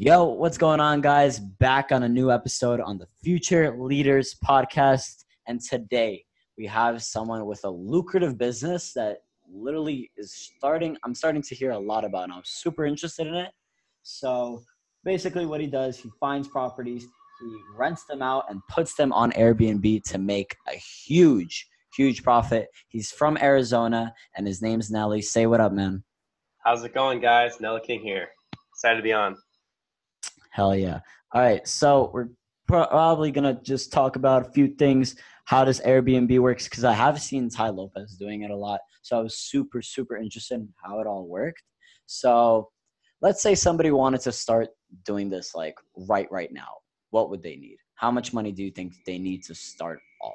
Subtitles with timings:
[0.00, 1.40] Yo, what's going on, guys?
[1.40, 5.24] Back on a new episode on the Future Leaders podcast.
[5.48, 6.24] And today
[6.56, 9.22] we have someone with a lucrative business that
[9.52, 13.34] literally is starting, I'm starting to hear a lot about, and I'm super interested in
[13.34, 13.50] it.
[14.04, 14.62] So
[15.02, 17.04] basically, what he does, he finds properties,
[17.40, 22.68] he rents them out, and puts them on Airbnb to make a huge, huge profit.
[22.86, 25.22] He's from Arizona, and his name's Nelly.
[25.22, 26.04] Say what up, man.
[26.64, 27.60] How's it going, guys?
[27.60, 28.28] Nelly King here.
[28.72, 29.36] Excited to be on.
[30.50, 31.00] Hell yeah.
[31.32, 31.66] All right.
[31.66, 32.28] So we're
[32.66, 35.16] probably going to just talk about a few things.
[35.44, 36.68] How does Airbnb works?
[36.68, 38.80] Because I have seen Tai Lopez doing it a lot.
[39.02, 41.62] So I was super, super interested in how it all worked.
[42.06, 42.68] So
[43.22, 44.68] let's say somebody wanted to start
[45.04, 46.68] doing this like right, right now.
[47.10, 47.78] What would they need?
[47.94, 50.34] How much money do you think they need to start off?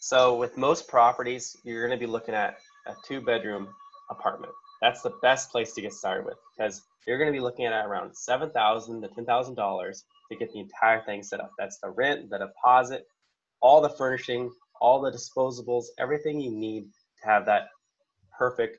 [0.00, 3.68] So with most properties, you're going to be looking at a two bedroom
[4.10, 4.52] apartment.
[4.82, 7.86] That's the best place to get started with because you're going to be looking at
[7.86, 11.52] around 7,000 to ten thousand dollars to get the entire thing set up.
[11.58, 13.06] That's the rent, the deposit,
[13.60, 16.88] all the furnishing, all the disposables, everything you need
[17.22, 17.68] to have that
[18.36, 18.78] perfect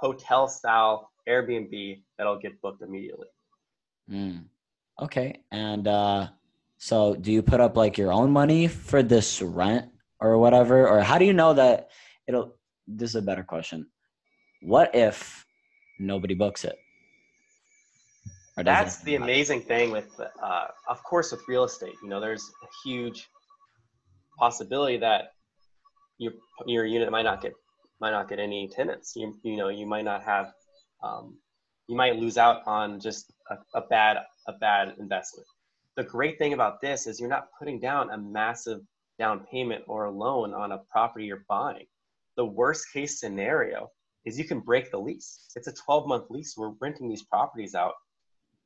[0.00, 3.28] hotel style Airbnb that'll get booked immediately.
[4.10, 4.44] Mm.
[5.00, 6.28] Okay, and uh,
[6.76, 9.90] so do you put up like your own money for this rent
[10.20, 11.90] or whatever, or how do you know that
[12.26, 12.56] it'll?
[12.86, 13.86] This is a better question.
[14.64, 15.44] What if
[15.98, 16.76] nobody books it?
[18.56, 21.96] That's the amazing thing with, uh, of course, with real estate.
[22.02, 23.28] You know, there's a huge
[24.38, 25.32] possibility that
[26.16, 26.32] your
[26.66, 27.52] your unit might not get
[28.00, 29.12] might not get any tenants.
[29.14, 30.52] You you know, you might not have,
[31.02, 31.36] um,
[31.86, 34.16] you might lose out on just a, a bad
[34.48, 35.46] a bad investment.
[35.96, 38.80] The great thing about this is you're not putting down a massive
[39.18, 41.84] down payment or a loan on a property you're buying.
[42.36, 43.90] The worst case scenario
[44.24, 45.50] is you can break the lease.
[45.56, 46.54] It's a 12 month lease.
[46.56, 47.94] We're renting these properties out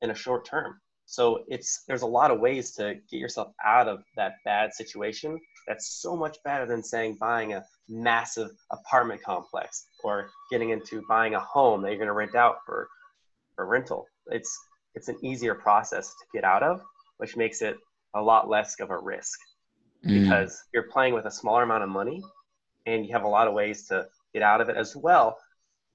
[0.03, 0.81] in a short term.
[1.07, 5.41] So it's there's a lot of ways to get yourself out of that bad situation.
[5.67, 11.35] That's so much better than saying buying a massive apartment complex or getting into buying
[11.35, 12.89] a home that you're going to rent out for
[13.57, 14.07] for rental.
[14.27, 14.55] It's
[14.95, 16.83] it's an easier process to get out of,
[17.17, 17.79] which makes it
[18.15, 19.39] a lot less of a risk
[20.05, 20.23] mm.
[20.23, 22.23] because you're playing with a smaller amount of money
[22.87, 25.39] and you have a lot of ways to get out of it as well.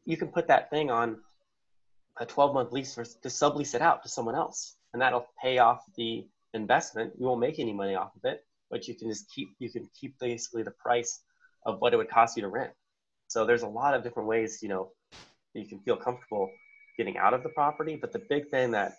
[0.06, 1.18] You can put that thing on
[2.20, 5.58] a 12 month lease for, to sublease it out to someone else and that'll pay
[5.58, 7.14] off the investment.
[7.18, 8.44] You won't make any money off of it
[8.74, 11.20] but you can just keep you can keep basically the price
[11.66, 12.72] of what it would cost you to rent.
[13.28, 14.92] So there's a lot of different ways you know
[15.54, 16.50] you can feel comfortable
[16.98, 18.94] getting out of the property but the big thing that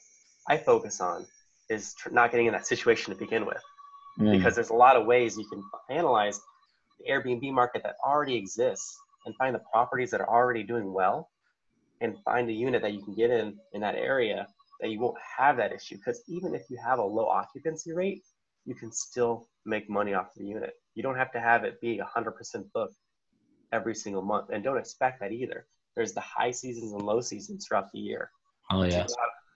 [0.49, 1.27] i focus on
[1.69, 3.63] is tr- not getting in that situation to begin with.
[4.21, 4.37] Mm.
[4.37, 5.61] because there's a lot of ways you can
[5.91, 6.41] analyze
[7.01, 11.31] the airbnb market that already exists and find the properties that are already doing well
[12.01, 14.47] and find a unit that you can get in in that area
[14.81, 15.97] that you won't have that issue.
[15.97, 18.23] Because even if you have a low occupancy rate
[18.67, 20.73] you can still make money off the unit.
[20.95, 22.33] You don't have to have it be 100%
[22.73, 22.95] booked
[23.73, 24.49] every single month.
[24.51, 25.67] And don't expect that either.
[25.95, 28.31] There's the high seasons and low seasons throughout the year.
[28.71, 29.07] Oh yeah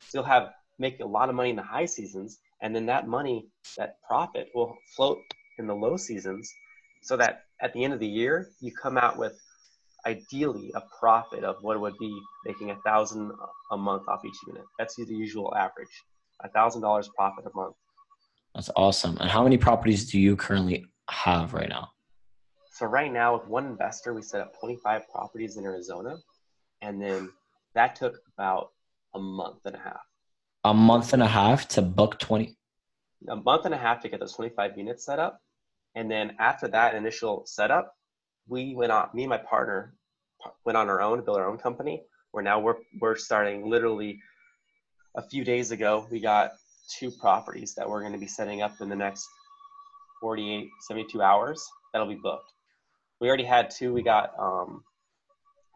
[0.01, 2.87] so you'll have, have make a lot of money in the high seasons and then
[2.87, 3.47] that money
[3.77, 5.19] that profit will float
[5.59, 6.53] in the low seasons
[7.03, 9.41] so that at the end of the year you come out with
[10.07, 13.33] ideally a profit of what would be making a thousand
[13.71, 14.65] a month off each unit.
[14.79, 15.89] That's the usual average,
[16.41, 17.75] a thousand dollars profit a month.
[18.55, 19.17] That's awesome.
[19.19, 21.91] And how many properties do you currently have right now?
[22.73, 26.17] So right now, with one investor, we set up 25 properties in Arizona,
[26.81, 27.31] and then
[27.75, 28.71] that took about
[29.15, 30.01] a month and a half.
[30.65, 32.57] A month and a half to book 20.
[33.29, 35.41] A month and a half to get those 25 units set up,
[35.97, 37.95] and then after that initial setup,
[38.49, 39.09] we went on.
[39.15, 39.95] Me and my partner
[40.65, 42.03] went on our own, built our own company.
[42.31, 44.21] Where now we're we're starting literally
[45.17, 46.07] a few days ago.
[46.11, 46.53] We got
[46.99, 49.27] two properties that we're going to be setting up in the next
[50.21, 51.67] 48, 72 hours.
[51.93, 52.53] That'll be booked.
[53.21, 53.93] We already had two.
[53.93, 54.83] We got um,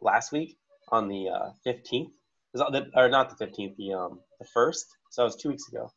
[0.01, 0.57] last week
[0.89, 2.11] on the uh, 15th,
[2.95, 4.87] or not the 15th, the um, the first.
[5.11, 5.91] So it was two weeks ago.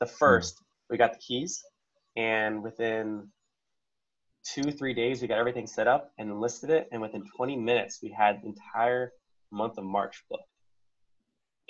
[0.00, 1.62] The first, we got the keys,
[2.16, 3.28] and within
[4.54, 7.98] two three days we got everything set up and listed it and within 20 minutes
[8.02, 9.12] we had the entire
[9.50, 10.44] month of march booked.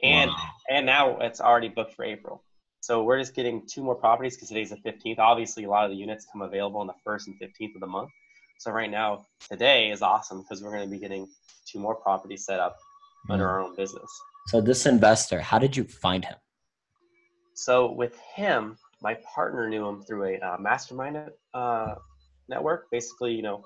[0.02, 0.48] And wow.
[0.70, 2.42] and now it's already booked for april.
[2.80, 5.90] So we're just getting two more properties because today's the 15th obviously a lot of
[5.90, 8.10] the units come available on the 1st and 15th of the month.
[8.58, 11.28] So right now today is awesome because we're going to be getting
[11.66, 12.76] two more properties set up
[13.28, 13.34] mm.
[13.34, 14.10] under our own business.
[14.48, 16.36] So this investor how did you find him?
[17.54, 21.94] So with him my partner knew him through a uh, mastermind uh,
[22.48, 22.86] network.
[22.90, 23.62] Basically, you know,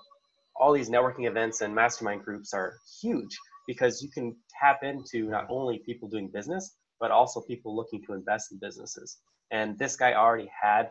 [0.56, 3.36] all these networking events and mastermind groups are huge
[3.66, 8.12] because you can tap into not only people doing business, but also people looking to
[8.12, 9.18] invest in businesses.
[9.50, 10.90] And this guy already had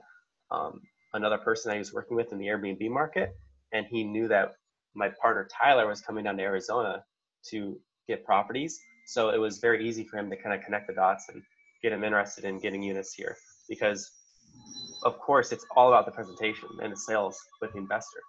[0.51, 0.81] um,
[1.13, 3.31] another person he was working with in the Airbnb market,
[3.73, 4.53] and he knew that
[4.95, 7.03] my partner Tyler was coming down to Arizona
[7.51, 8.79] to get properties.
[9.07, 11.41] So it was very easy for him to kind of connect the dots and
[11.81, 13.37] get him interested in getting units here
[13.69, 14.11] because
[15.03, 18.19] of course it's all about the presentation and the sales with the investor.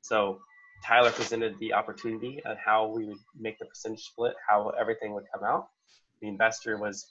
[0.00, 0.40] So
[0.84, 5.24] Tyler presented the opportunity and how we would make the percentage split, how everything would
[5.32, 5.68] come out.
[6.20, 7.06] The investor was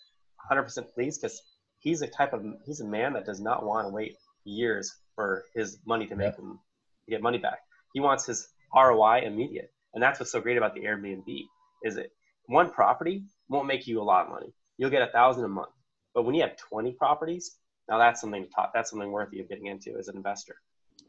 [0.51, 1.41] 100% pleased because
[1.79, 4.15] he's a type of he's a man that does not want to wait
[4.45, 6.59] years for his money to make him
[7.09, 7.59] get money back.
[7.93, 11.45] He wants his ROI immediate, and that's what's so great about the Airbnb
[11.83, 12.11] is it
[12.47, 14.53] one property won't make you a lot of money.
[14.77, 15.71] You'll get a thousand a month,
[16.13, 17.57] but when you have 20 properties,
[17.89, 18.71] now that's something to talk.
[18.73, 20.55] That's something worthy of getting into as an investor,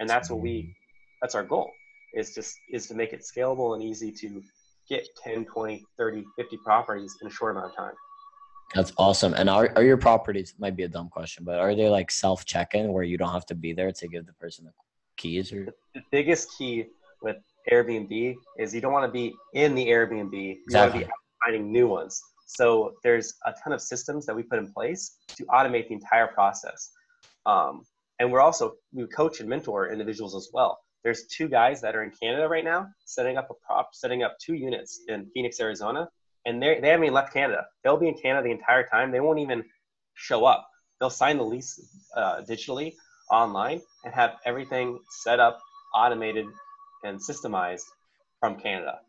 [0.01, 0.51] and that's what we.
[0.51, 0.71] Mm-hmm.
[1.23, 1.71] That's our goal
[2.15, 4.43] is just is to make it scalable and easy to
[4.89, 7.93] get 10 20 30 50 properties in a short amount of time
[8.75, 11.89] that's awesome and are, are your properties might be a dumb question but are they
[11.89, 14.73] like self check-in where you don't have to be there to give the person the
[15.17, 16.85] keys or the biggest key
[17.23, 17.37] with
[17.71, 21.01] airbnb is you don't want to be in the airbnb you exactly.
[21.01, 21.13] want to be
[21.45, 25.45] finding new ones so there's a ton of systems that we put in place to
[25.47, 26.91] automate the entire process
[27.47, 27.83] um,
[28.19, 32.03] and we're also we coach and mentor individuals as well there's two guys that are
[32.03, 36.09] in Canada right now setting up a prop, setting up two units in Phoenix, Arizona,
[36.47, 37.67] and they they haven't even left Canada.
[37.85, 39.13] They'll be in Canada the entire time.
[39.13, 39.65] They won't even
[40.15, 40.67] show up.
[40.99, 41.79] They'll sign the lease
[42.17, 42.95] uh, digitally
[43.31, 45.61] online and have everything set up,
[45.95, 46.47] automated,
[47.05, 47.85] and systemized
[48.41, 49.01] from Canada,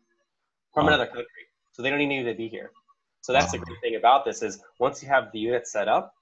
[0.74, 0.94] from wow.
[0.94, 1.26] another country.
[1.72, 2.72] So they don't even need to be here.
[3.26, 3.58] So that's wow.
[3.58, 6.14] the great thing about this is once you have the unit set up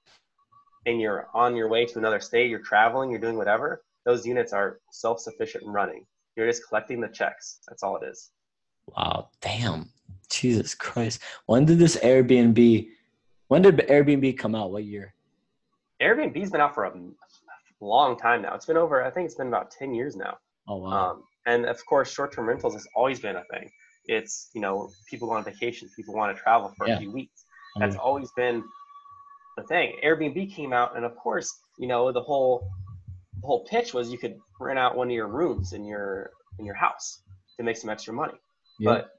[0.87, 4.53] and you're on your way to another state, you're traveling, you're doing whatever, those units
[4.53, 6.03] are self-sufficient and running.
[6.35, 7.59] You're just collecting the checks.
[7.67, 8.31] That's all it is.
[8.87, 9.91] Wow, damn.
[10.31, 11.21] Jesus Christ.
[11.45, 12.87] When did this Airbnb
[13.49, 14.71] when did Airbnb come out?
[14.71, 15.13] What year?
[16.01, 16.93] Airbnb's been out for a
[17.81, 18.55] long time now.
[18.55, 20.39] It's been over, I think it's been about 10 years now.
[20.67, 21.11] Oh, wow.
[21.11, 23.69] Um, and of course, short term rentals has always been a thing.
[24.07, 26.95] It's, you know, people go on vacation, people want to travel for yeah.
[26.95, 27.45] a few weeks.
[27.77, 28.63] That's always been
[29.57, 29.97] the thing.
[30.03, 32.69] Airbnb came out, and of course, you know, the whole
[33.41, 36.65] the whole pitch was you could rent out one of your rooms in your in
[36.65, 37.21] your house
[37.57, 38.33] to make some extra money.
[38.79, 38.91] Yeah.
[38.91, 39.09] But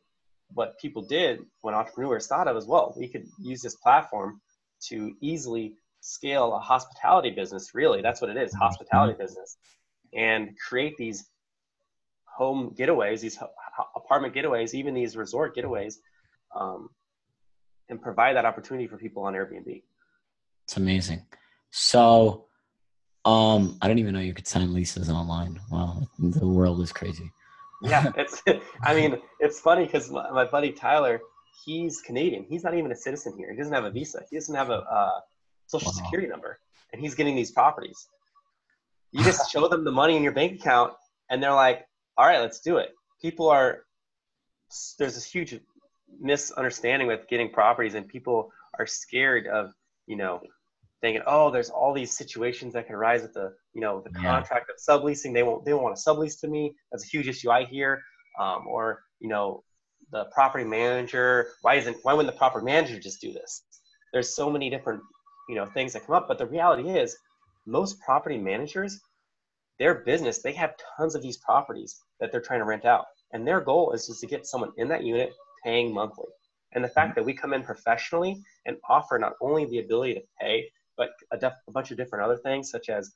[0.55, 4.41] what people did when entrepreneurs thought of as well, we could use this platform
[4.89, 7.75] to easily scale a hospitality business.
[7.75, 9.23] Really, that's what it is, hospitality mm-hmm.
[9.23, 9.57] business,
[10.15, 11.29] and create these
[12.25, 13.39] home getaways, these
[14.07, 15.97] apartment getaways, even these resort getaways,
[16.55, 16.89] um,
[17.89, 19.83] and provide that opportunity for people on Airbnb.
[20.65, 21.27] It's amazing.
[21.71, 22.47] So
[23.27, 25.61] um, I didn't even know you could sign leases online.
[25.71, 27.31] Wow, the world is crazy.
[27.83, 28.41] yeah, it's.
[28.83, 31.21] I mean, it's funny because my, my, buddy Tyler,
[31.65, 32.47] he's Canadian.
[32.49, 33.51] He's not even a citizen here.
[33.51, 34.23] He doesn't have a visa.
[34.31, 35.21] He doesn't have a uh,
[35.67, 36.05] social wow.
[36.05, 36.61] security number,
[36.93, 38.07] and he's getting these properties.
[39.11, 40.93] You just show them the money in your bank account,
[41.29, 41.85] and they're like,
[42.17, 43.81] "All right, let's do it." People are.
[44.99, 45.59] There's this huge
[46.21, 49.73] misunderstanding with getting properties, and people are scared of
[50.07, 50.41] you know
[51.01, 54.71] thinking, oh, there's all these situations that can arise with the, you know, the contract
[54.71, 55.35] of subleasing.
[55.35, 56.75] They won't, they won't want to sublease to me.
[56.91, 58.03] That's a huge issue I hear.
[58.41, 59.63] Um, or, you know,
[60.11, 63.63] the property manager, why isn't, why wouldn't the property manager just do this?
[64.13, 65.03] There's so many different,
[65.49, 66.29] you know, things that come up.
[66.29, 67.17] But the reality is
[67.67, 69.01] most property managers,
[69.79, 73.07] their business, they have tons of these properties that they're trying to rent out.
[73.33, 75.33] And their goal is just to get someone in that unit
[75.65, 76.27] paying monthly.
[76.73, 77.21] And the fact mm-hmm.
[77.21, 81.39] that we come in professionally and offer not only the ability to pay, but a,
[81.39, 83.13] def- a bunch of different other things, such as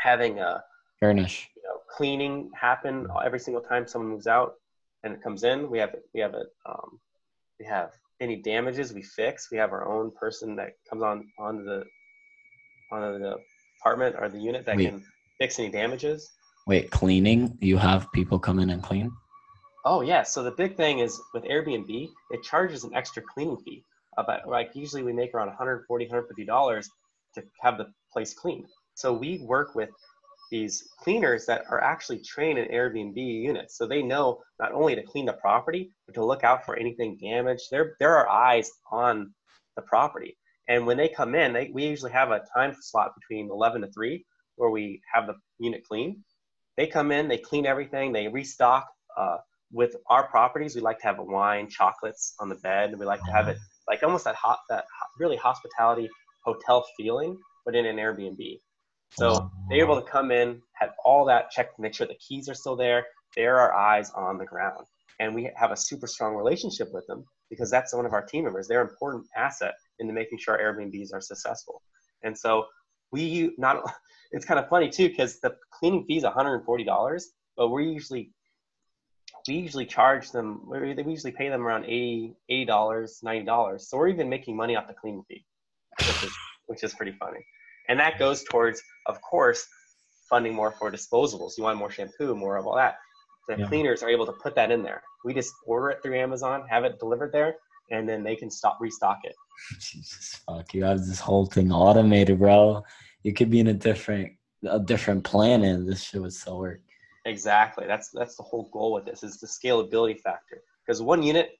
[0.00, 0.62] having a
[1.00, 4.54] furnish, you know, cleaning happen every single time someone moves out
[5.02, 5.70] and it comes in.
[5.70, 7.00] We have we have a um,
[7.58, 9.48] we have any damages we fix.
[9.50, 11.84] We have our own person that comes on onto the
[12.90, 13.36] onto the
[13.80, 14.90] apartment or the unit that Wait.
[14.90, 15.04] can
[15.38, 16.32] fix any damages.
[16.68, 17.56] Wait, cleaning?
[17.60, 19.10] You have people come in and clean?
[19.84, 20.22] Oh yeah.
[20.22, 23.82] So the big thing is with Airbnb, it charges an extra cleaning fee
[24.18, 26.90] uh, about like usually we make around 140 150 dollars
[27.34, 29.90] to have the place cleaned so we work with
[30.50, 35.02] these cleaners that are actually trained in airbnb units so they know not only to
[35.02, 39.32] clean the property but to look out for anything damaged there there are eyes on
[39.76, 40.36] the property
[40.68, 43.88] and when they come in they, we usually have a time slot between 11 to
[43.92, 44.24] 3
[44.56, 46.16] where we have the unit cleaned
[46.78, 48.86] they come in they clean everything they restock
[49.18, 49.36] uh,
[49.70, 53.32] with our properties we like to have wine chocolates on the bed we like to
[53.32, 54.84] have it like almost that hot that
[55.18, 56.08] really hospitality
[56.48, 58.60] hotel feeling, but in an Airbnb.
[59.10, 62.54] So they're able to come in, have all that checked, make sure the keys are
[62.54, 63.06] still there.
[63.36, 64.84] There are our eyes on the ground.
[65.20, 68.44] and we have a super strong relationship with them because that's one of our team
[68.44, 68.68] members.
[68.68, 71.82] They're an important asset into making sure our Airbnbs are successful.
[72.22, 72.66] And so
[73.12, 73.82] we not
[74.32, 77.22] it's kind of funny too because the cleaning fee is $140,
[77.56, 78.32] but we usually
[79.46, 82.34] we usually charge them we usually pay them around 80
[82.66, 83.88] dollars 90 dollars.
[83.88, 85.44] So we're even making money off the cleaning fee
[85.98, 86.32] which is,
[86.66, 87.44] which is pretty funny.
[87.88, 89.66] And that goes towards of course
[90.28, 91.56] funding more for disposables.
[91.56, 92.96] You want more shampoo more of all that.
[93.48, 93.66] The yeah.
[93.66, 95.02] cleaners are able to put that in there.
[95.24, 97.56] We just order it through amazon have it delivered there
[97.90, 99.34] and then they can stop restock it
[99.80, 102.82] jesus fuck you have this whole thing automated bro
[103.22, 104.32] you could be in a different
[104.68, 106.80] a different planet this shit would still work
[107.28, 107.86] Exactly.
[107.86, 110.62] That's that's the whole goal with this is the scalability factor.
[110.84, 111.50] Because one unit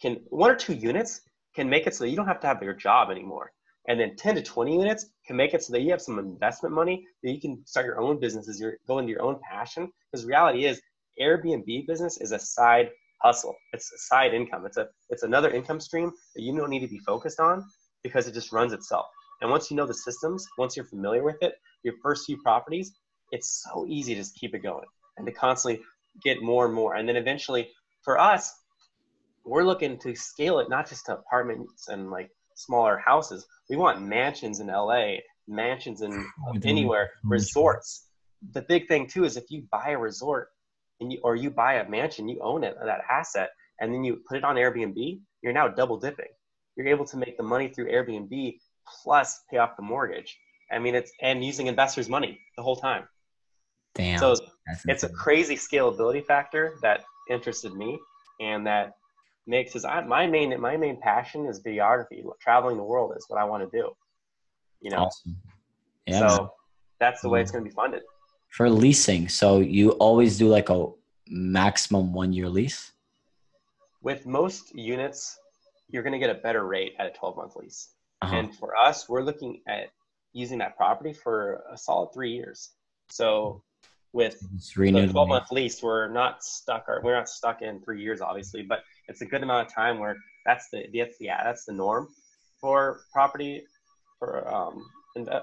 [0.00, 1.22] can one or two units
[1.54, 3.50] can make it so you don't have to have your job anymore.
[3.88, 6.74] And then 10 to 20 units can make it so that you have some investment
[6.74, 9.90] money that you can start your own businesses, you're go into your own passion.
[10.10, 10.82] Because reality is
[11.20, 12.90] Airbnb business is a side
[13.22, 13.54] hustle.
[13.72, 14.66] It's a side income.
[14.66, 17.64] It's a it's another income stream that you don't need to be focused on
[18.02, 19.06] because it just runs itself.
[19.40, 22.94] And once you know the systems, once you're familiar with it, your first few properties,
[23.32, 25.82] it's so easy to just keep it going and to constantly
[26.24, 26.94] get more and more.
[26.94, 27.68] And then eventually,
[28.02, 28.54] for us,
[29.44, 33.46] we're looking to scale it not just to apartments and like smaller houses.
[33.68, 36.26] We want mansions in LA, mansions in
[36.64, 38.08] anywhere, resorts.
[38.52, 40.48] The big thing too is if you buy a resort
[41.00, 43.50] and you, or you buy a mansion, you own it, that asset,
[43.80, 46.26] and then you put it on Airbnb, you're now double dipping.
[46.76, 48.58] You're able to make the money through Airbnb
[49.02, 50.36] plus pay off the mortgage.
[50.70, 53.04] I mean, it's and using investors' money the whole time.
[53.94, 54.18] Damn.
[54.18, 54.36] So
[54.86, 57.98] it's a crazy scalability factor that interested me,
[58.40, 58.92] and that
[59.46, 62.22] makes his my main my main passion is videography.
[62.40, 63.90] Traveling the world is what I want to do.
[64.80, 65.04] You know.
[65.04, 65.36] Awesome.
[66.06, 66.28] Yeah.
[66.28, 66.52] So
[67.00, 68.02] that's the way it's going to be funded.
[68.56, 70.86] For leasing, so you always do like a
[71.28, 72.92] maximum one year lease.
[74.00, 75.38] With most units,
[75.90, 77.90] you're going to get a better rate at a 12 month lease.
[78.22, 78.34] Uh-huh.
[78.34, 79.90] And for us, we're looking at
[80.32, 82.70] using that property for a solid three years.
[83.10, 83.62] So
[84.14, 84.40] with
[85.06, 86.86] the 12 month lease, we're not stuck.
[86.88, 89.98] Or we're not stuck in three years, obviously, but it's a good amount of time
[89.98, 92.08] where that's the that's yeah that's the norm
[92.58, 93.64] for property
[94.18, 94.88] for um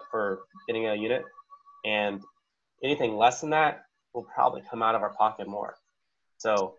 [0.09, 1.23] for getting a unit,
[1.85, 2.23] and
[2.83, 5.75] anything less than that will probably come out of our pocket more.
[6.37, 6.75] So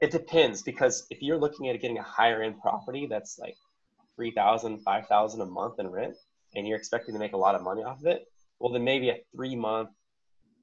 [0.00, 3.56] it depends because if you're looking at getting a higher end property that's like
[4.16, 6.16] 3000 5000 a month in rent
[6.54, 8.26] and you're expecting to make a lot of money off of it
[8.58, 9.88] well then maybe a three month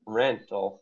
[0.05, 0.81] rental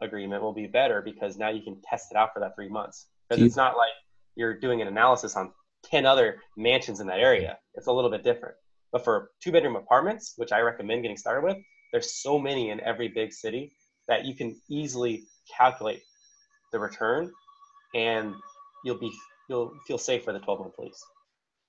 [0.00, 3.06] agreement will be better because now you can test it out for that three months.
[3.28, 3.92] Because it's not like
[4.34, 5.52] you're doing an analysis on
[5.84, 7.58] 10 other mansions in that area.
[7.74, 8.56] It's a little bit different.
[8.92, 11.56] But for two bedroom apartments, which I recommend getting started with,
[11.92, 13.72] there's so many in every big city
[14.08, 15.24] that you can easily
[15.56, 16.02] calculate
[16.72, 17.30] the return
[17.94, 18.34] and
[18.84, 19.12] you'll be
[19.48, 21.04] you'll feel safe for the 12 month lease.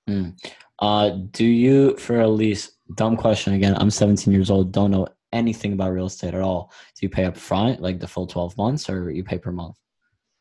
[0.09, 0.37] Mm.
[0.79, 5.07] Uh, do you for a lease dumb question again i'm 17 years old don't know
[5.33, 8.57] anything about real estate at all, do you pay up front, like the full 12
[8.57, 9.77] months, or you pay per month?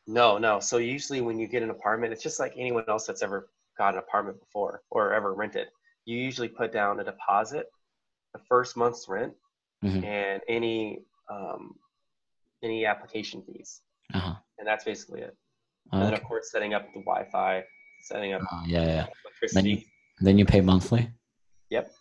[0.07, 0.59] No, no.
[0.59, 3.93] So usually when you get an apartment, it's just like anyone else that's ever got
[3.93, 5.67] an apartment before or ever rented.
[6.05, 7.67] You usually put down a deposit,
[8.33, 9.33] the first month's rent,
[9.83, 10.03] mm-hmm.
[10.03, 11.75] and any um,
[12.63, 13.81] any application fees,
[14.13, 14.35] uh-huh.
[14.59, 15.35] and that's basically it.
[15.91, 17.63] and then of course setting up the Wi-Fi,
[18.03, 19.05] setting up uh, yeah, yeah.
[19.25, 19.75] electricity.
[19.75, 21.09] Then, then you pay monthly.
[21.69, 21.91] Yep.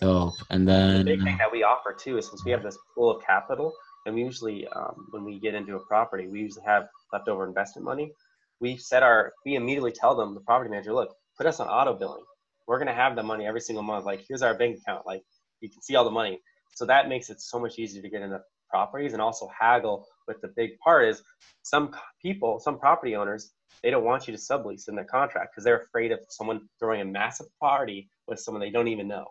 [0.00, 0.34] Dope.
[0.50, 3.10] And then the big thing that we offer too is since we have this pool
[3.10, 3.72] of capital,
[4.06, 7.84] and we usually um, when we get into a property, we usually have leftover investment
[7.84, 8.12] money.
[8.60, 11.94] We set our we immediately tell them the property manager, look, put us on auto
[11.94, 12.24] billing.
[12.66, 14.04] We're gonna have the money every single month.
[14.04, 15.04] Like here's our bank account.
[15.04, 15.22] Like
[15.60, 16.40] you can see all the money.
[16.74, 20.06] So that makes it so much easier to get into properties and also haggle.
[20.26, 21.22] With the big part is
[21.62, 25.64] some people, some property owners, they don't want you to sublease in their contract because
[25.64, 29.26] they're afraid of someone throwing a massive party with someone they don't even know.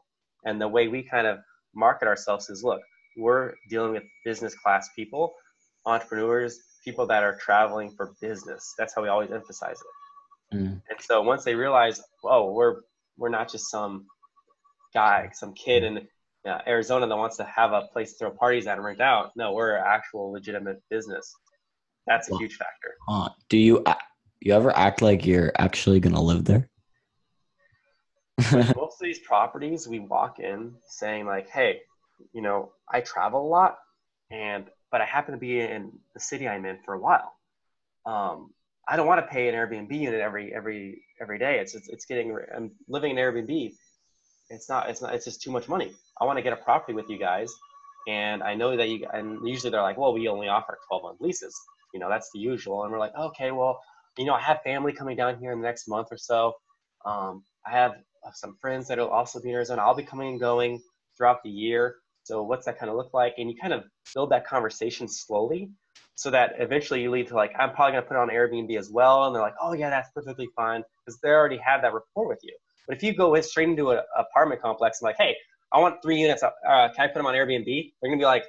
[0.45, 1.39] And the way we kind of
[1.75, 2.81] market ourselves is look,
[3.17, 5.33] we're dealing with business class people,
[5.85, 8.73] entrepreneurs, people that are traveling for business.
[8.77, 10.57] That's how we always emphasize it.
[10.57, 10.81] Mm.
[10.89, 12.81] And so once they realize, oh, we're
[13.17, 14.05] we're not just some
[14.93, 16.07] guy, some kid in
[16.47, 19.31] uh, Arizona that wants to have a place to throw parties at and rent out.
[19.35, 21.33] No, we're an actual legitimate business.
[22.05, 22.95] That's a well, huge factor.
[23.09, 23.83] Uh, do you
[24.39, 26.69] you ever act like you're actually gonna live there?
[28.51, 31.81] most of these properties, we walk in saying like, "Hey,
[32.33, 33.77] you know, I travel a lot,
[34.31, 37.33] and but I happen to be in the city I'm in for a while.
[38.05, 38.51] Um,
[38.87, 41.59] I don't want to pay an Airbnb unit every every every day.
[41.59, 42.37] It's it's, it's getting.
[42.55, 43.73] I'm living in Airbnb.
[44.49, 44.89] It's not.
[44.89, 45.13] It's not.
[45.13, 45.91] It's just too much money.
[46.19, 47.53] I want to get a property with you guys,
[48.07, 49.05] and I know that you.
[49.13, 51.53] And usually they're like, "Well, we only offer 12 month leases."
[51.93, 52.83] You know, that's the usual.
[52.83, 53.79] And we're like, okay, well,
[54.17, 56.53] you know, I have family coming down here in the next month or so.
[57.05, 57.91] Um, I have
[58.25, 59.81] uh, some friends that will also be in Arizona.
[59.81, 60.81] I'll be coming and going
[61.17, 61.95] throughout the year.
[62.23, 63.35] So what's that kind of look like?
[63.37, 65.71] And you kind of build that conversation slowly
[66.15, 68.77] so that eventually you lead to like, I'm probably going to put it on Airbnb
[68.77, 69.25] as well.
[69.25, 72.39] And they're like, oh yeah, that's perfectly fine because they already have that rapport with
[72.43, 72.55] you.
[72.87, 75.35] But if you go straight into an apartment complex and like, hey,
[75.73, 77.65] I want three units, uh, can I put them on Airbnb?
[77.65, 78.45] They're going to be like,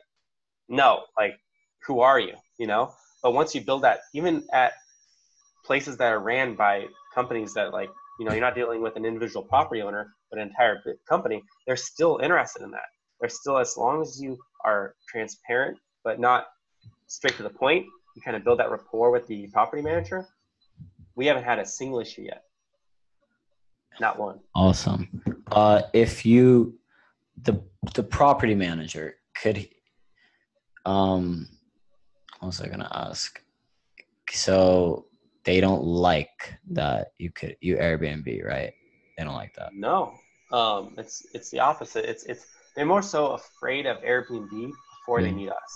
[0.68, 1.35] no, like,
[1.87, 2.35] who are you?
[2.59, 2.92] You know?
[3.23, 4.75] But once you build that, even at
[5.64, 9.04] places that are ran by companies that like, you know, you're not dealing with an
[9.04, 12.87] individual property owner, but an entire company, they're still interested in that.
[13.21, 16.47] They're still, as long as you are transparent, but not
[17.07, 20.26] straight to the point, you kind of build that rapport with the property manager.
[21.16, 22.42] We haven't had a single issue yet.
[24.00, 24.40] Not one.
[24.55, 25.23] Awesome.
[25.50, 26.78] Uh, if you,
[27.43, 27.62] the
[27.95, 29.69] the property manager could,
[30.85, 31.49] um,
[32.38, 33.40] what was I gonna ask?
[34.31, 35.07] So
[35.45, 38.73] they don't like that you could you Airbnb, right?
[39.17, 39.71] They don't like that.
[39.75, 40.14] No,
[40.52, 42.05] um, it's it's the opposite.
[42.09, 45.23] It's it's they're more so afraid of Airbnb before mm.
[45.23, 45.73] they meet us,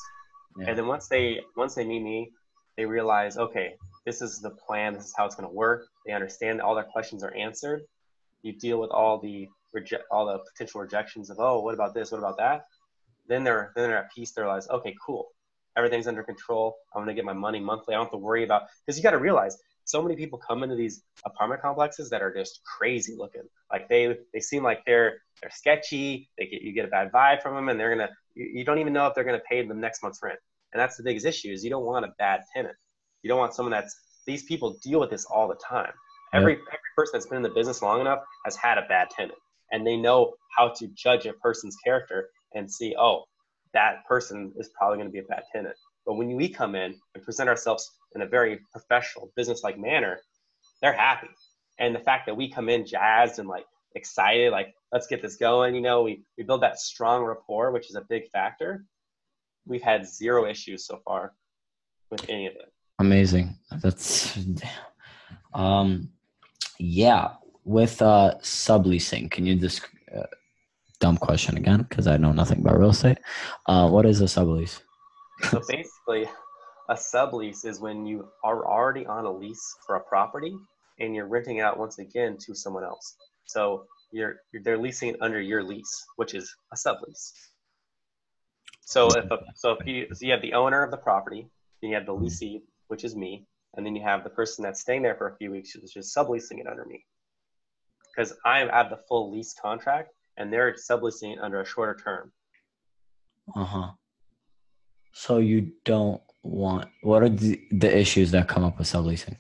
[0.59, 0.67] yeah.
[0.69, 2.31] and then once they once they meet me,
[2.77, 3.75] they realize okay,
[4.07, 4.95] this is the plan.
[4.95, 5.87] This is how it's going to work.
[6.07, 7.83] They understand all their questions are answered.
[8.43, 9.49] You deal with all the
[10.11, 12.13] all the potential rejections of oh, what about this?
[12.13, 12.65] What about that?
[13.29, 14.33] Then they're then they're at peace.
[14.33, 15.29] They realize okay, cool.
[15.77, 16.77] Everything's under control.
[16.95, 17.95] I'm going to get my money monthly.
[17.95, 20.63] I don't have to worry about because you got to realize so many people come
[20.63, 23.43] into these apartment complexes that are just crazy looking.
[23.71, 26.29] Like they they seem like they're they're sketchy.
[26.39, 28.79] They get you get a bad vibe from them, and they're gonna you, you don't
[28.79, 30.39] even know if they're gonna pay the next month's rent.
[30.73, 32.75] And that's the biggest issue is you don't want a bad tenant.
[33.23, 33.95] You don't want someone that's
[34.27, 35.93] these people deal with this all the time.
[36.33, 39.39] Every every person that's been in the business long enough has had a bad tenant,
[39.71, 43.25] and they know how to judge a person's character and see, oh,
[43.75, 45.75] that person is probably going to be a bad tenant.
[46.07, 50.21] But when we come in and present ourselves in a very professional, business-like manner,
[50.81, 51.29] they're happy.
[51.79, 55.37] And the fact that we come in jazzed and like excited, like let's get this
[55.37, 58.85] going, you know, we we build that strong rapport, which is a big factor.
[59.67, 61.33] We've had zero issues so far
[62.11, 62.73] with any of it.
[62.99, 63.57] Amazing.
[63.81, 64.39] That's
[65.55, 66.11] um
[66.83, 69.83] yeah, with uh subleasing, can you just
[70.15, 70.25] uh,
[70.99, 73.19] dumb question again because I know nothing about real estate.
[73.67, 74.81] Uh, what is a sublease?
[75.51, 76.27] So basically,
[76.89, 80.57] a sublease is when you are already on a lease for a property
[80.99, 83.17] and you're renting it out once again to someone else.
[83.47, 87.33] So you're, you're they're leasing it under your lease, which is a sublease.
[88.81, 91.47] So if a, so if you so you have the owner of the property,
[91.81, 94.81] then you have the leasee, which is me, and then you have the person that's
[94.81, 97.05] staying there for a few weeks who's just subleasing it under me.
[98.15, 102.33] Because I have the full lease contract, and they're subleasing it under a shorter term.
[103.57, 103.91] Uh huh.
[105.15, 109.37] So you don't want what are the, the issues that come up with subleasing?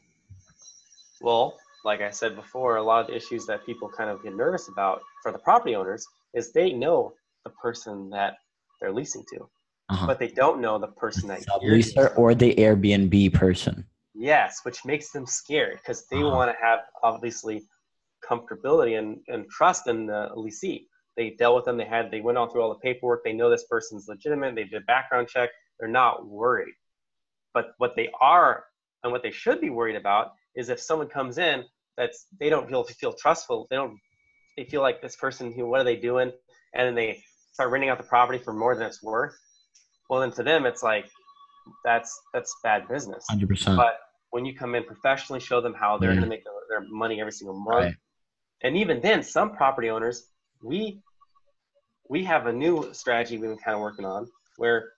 [1.20, 4.34] Well, like I said before, a lot of the issues that people kind of get
[4.34, 7.14] nervous about for the property owners is they know
[7.44, 8.36] the person that
[8.80, 9.48] they're leasing to,
[9.88, 10.06] uh-huh.
[10.06, 13.84] but they don't know the person that subleaser or the Airbnb person.
[14.22, 16.28] Yes, which makes them scared because they uh-huh.
[16.30, 17.64] want to have obviously
[18.24, 20.86] comfortability and, and trust in the leasee.
[21.16, 21.76] They dealt with them.
[21.76, 23.24] They had they went all through all the paperwork.
[23.24, 24.54] They know this person's legitimate.
[24.54, 25.50] They did a background check.
[25.80, 26.74] They're not worried.
[27.52, 28.62] But what they are
[29.02, 31.64] and what they should be worried about is if someone comes in
[31.96, 33.66] that's they don't feel feel trustful.
[33.70, 33.98] They don't
[34.56, 36.30] they feel like this person who what are they doing?
[36.76, 39.34] And then they start renting out the property for more than it's worth.
[40.08, 41.06] Well, then to them it's like
[41.84, 43.24] that's that's bad business.
[43.28, 43.76] Hundred percent.
[43.76, 43.98] But
[44.32, 46.14] when you come in professionally, show them how they're mm.
[46.14, 47.84] going to make their, money every single month.
[47.84, 47.94] Right.
[48.62, 50.28] And even then, some property owners,
[50.62, 51.02] we
[52.08, 54.92] we have a new strategy we've been kind of working on where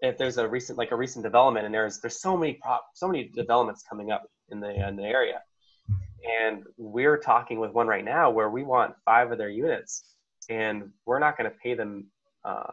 [0.00, 3.08] if there's a recent like a recent development and there's there's so many prop so
[3.08, 5.42] many developments coming up in the in the area
[6.40, 10.14] and we're talking with one right now where we want five of their units
[10.48, 12.06] and we're not going to pay them
[12.44, 12.72] uh,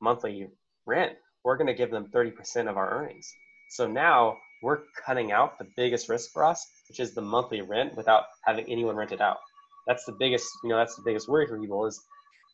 [0.00, 0.48] monthly
[0.86, 1.12] rent
[1.44, 3.32] we're going to give them 30% of our earnings
[3.70, 7.96] so now we're cutting out the biggest risk for us which is the monthly rent
[7.96, 9.38] without having anyone rent it out
[9.86, 12.00] that's the biggest you know that's the biggest worry for people is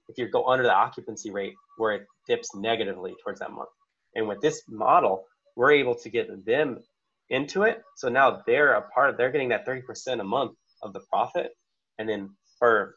[0.08, 3.68] if you go under the occupancy rate where it dips negatively towards that month.
[4.14, 5.24] And with this model,
[5.56, 6.78] we're able to get them
[7.30, 7.82] into it.
[7.96, 11.52] So now they're a part of, they're getting that 30% a month of the profit.
[11.98, 12.96] And then for,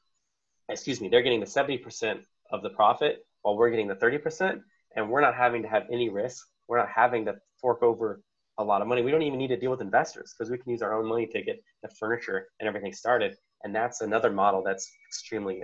[0.70, 2.22] excuse me, they're getting the 70%
[2.52, 4.62] of the profit while we're getting the 30%.
[4.96, 6.46] And we're not having to have any risk.
[6.68, 8.22] We're not having to fork over
[8.58, 9.02] a lot of money.
[9.02, 11.26] We don't even need to deal with investors because we can use our own money
[11.28, 13.36] to get the furniture and everything started.
[13.64, 15.64] And that's another model that's extremely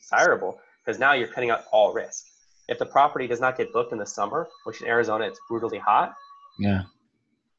[0.00, 2.24] desirable because now you're cutting out all risk.
[2.68, 5.78] If the property does not get booked in the summer, which in Arizona it's brutally
[5.78, 6.14] hot,
[6.58, 6.82] Yeah.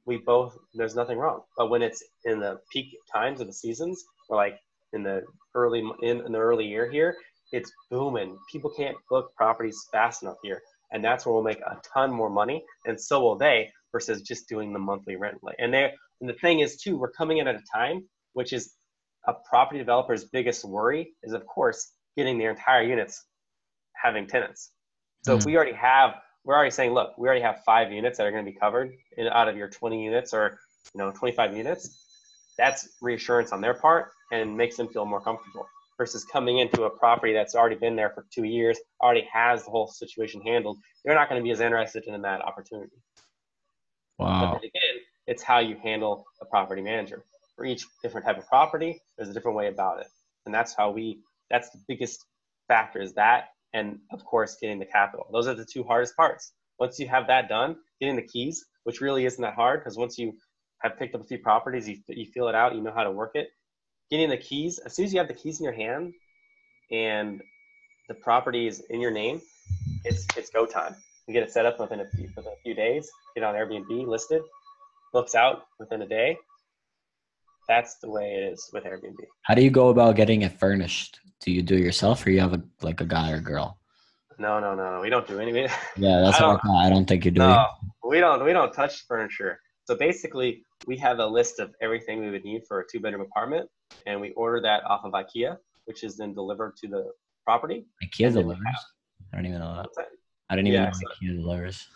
[0.06, 1.44] We both there's nothing wrong.
[1.58, 4.60] But when it's in the peak times of the seasons, or like
[4.92, 5.24] in the
[5.56, 7.16] early in, in the early year here,
[7.54, 8.38] it's booming.
[8.52, 10.62] People can't book properties fast enough here,
[10.92, 14.50] and that's where we'll make a ton more money, and so will they versus just
[14.50, 15.38] doing the monthly rent.
[15.60, 18.04] And they and the thing is too, we're coming in at a time
[18.34, 18.74] which is
[19.28, 23.26] a property developer's biggest worry is of course getting their entire units
[23.94, 24.72] having tenants.
[25.24, 28.18] So mm if we already have, we're already saying, look, we already have five units
[28.18, 30.60] that are going to be covered in, out of your 20 units or
[30.94, 32.00] you know 25 units.
[32.58, 35.66] That's reassurance on their part and makes them feel more comfortable
[35.98, 39.72] versus coming into a property that's already been there for two years, already has the
[39.72, 40.78] whole situation handled.
[41.06, 42.92] They're not going to be as interested in that opportunity.
[44.20, 44.54] Wow.
[44.54, 47.24] But again, it's how you handle a property manager.
[47.56, 50.08] For each different type of property, there's a different way about it,
[50.46, 51.20] and that's how we.
[51.50, 52.26] That's the biggest
[52.68, 55.28] factor is that and of course getting the capital.
[55.32, 56.54] Those are the two hardest parts.
[56.80, 60.18] Once you have that done, getting the keys, which really isn't that hard because once
[60.18, 60.34] you
[60.82, 63.12] have picked up a few properties, you, you feel it out, you know how to
[63.12, 63.48] work it.
[64.12, 66.14] Getting the keys, as soon as you have the keys in your hand
[66.92, 67.42] and
[68.08, 69.42] the property is in your name,
[70.04, 70.96] it's it's go time.
[71.28, 74.08] You get it set up within a few, within a few days, get on Airbnb,
[74.08, 74.42] listed,
[75.14, 76.38] books out within a day.
[77.70, 79.16] That's the way it is with Airbnb.
[79.44, 81.22] How do you go about getting it furnished?
[81.44, 83.78] do you do it yourself or you have a like a guy or girl?
[84.40, 85.52] No, no, no, we don't do any.
[85.98, 87.40] Yeah, that's I what I, I don't think you do.
[87.40, 87.68] No,
[88.08, 88.44] we don't.
[88.44, 89.60] We don't touch furniture.
[89.86, 93.70] So basically, we have a list of everything we would need for a two-bedroom apartment,
[94.08, 97.12] and we order that off of IKEA, which is then delivered to the
[97.46, 97.86] property.
[98.04, 98.64] IKEA delivers.
[99.34, 100.06] I don't even know that.
[100.54, 101.88] I didn't even yeah, know so, IKEA delivers.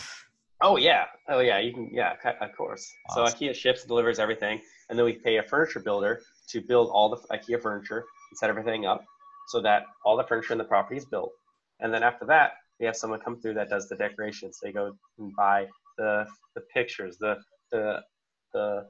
[0.62, 1.90] oh yeah, oh yeah, you can.
[1.92, 2.90] Yeah, of course.
[3.10, 3.28] Awesome.
[3.28, 7.10] So IKEA ships delivers everything, and then we pay a furniture builder to build all
[7.10, 9.04] the IKEA furniture and set everything up
[9.48, 11.32] so that all the furniture in the property is built.
[11.80, 14.58] And then after that, we have someone come through that does the decorations.
[14.62, 15.66] They go and buy
[15.98, 17.36] the the pictures, the
[17.70, 18.00] the
[18.54, 18.86] the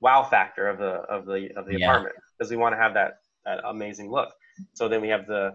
[0.00, 1.86] wow factor of the of the of the yeah.
[1.86, 4.32] apartment because we want to have that that amazing look.
[4.74, 5.52] So then we have the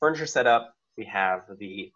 [0.00, 1.92] furniture set up, we have the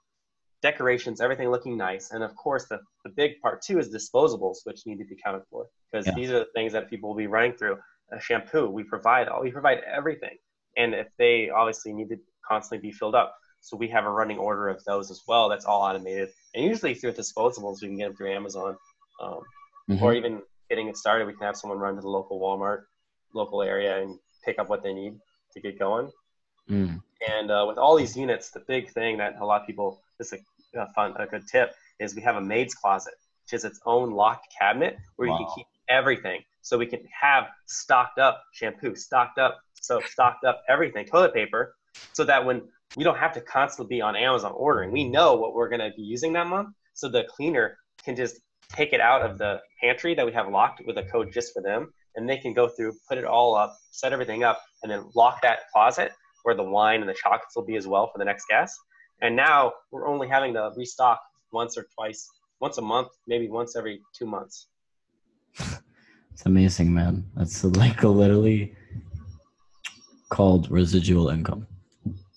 [0.62, 4.87] decorations, everything looking nice, and of course the the big part too is disposables, which
[4.87, 6.14] need to be accounted for because yeah.
[6.14, 7.79] these are the things that people will be running through.
[8.12, 10.37] A shampoo, we provide all we provide everything
[10.77, 13.37] and if they obviously need to constantly be filled up.
[13.61, 15.49] So we have a running order of those as well.
[15.49, 18.77] That's all automated, and usually through disposables, we can get them through Amazon,
[19.23, 19.40] um,
[19.88, 20.03] mm-hmm.
[20.03, 22.85] or even getting it started, we can have someone run to the local Walmart,
[23.35, 25.18] local area, and pick up what they need
[25.53, 26.11] to get going.
[26.70, 27.03] Mm.
[27.29, 30.33] And uh, with all these units, the big thing that a lot of people, this
[30.33, 30.40] is
[30.74, 33.80] a, a fun, a good tip, is we have a maid's closet, which is its
[33.87, 35.38] own locked cabinet where wow.
[35.38, 36.40] you can keep everything.
[36.62, 41.74] So we can have stocked up shampoo, stocked up soap, stocked up everything, toilet paper,
[42.12, 42.62] so that when
[42.96, 45.90] we don't have to constantly be on Amazon ordering, we know what we're going to
[45.96, 46.68] be using that month.
[46.92, 48.40] So the cleaner can just
[48.72, 51.62] take it out of the pantry that we have locked with a code just for
[51.62, 55.04] them, and they can go through, put it all up, set everything up, and then
[55.14, 58.24] lock that closet where the wine and the chocolates will be as well for the
[58.24, 58.78] next guest.
[59.22, 61.20] And now we're only having to restock
[61.52, 62.28] once or twice,
[62.61, 64.68] once a month, maybe once every two months.
[66.33, 67.24] It's amazing, man.
[67.37, 68.74] That's like literally
[70.30, 71.66] called residual income.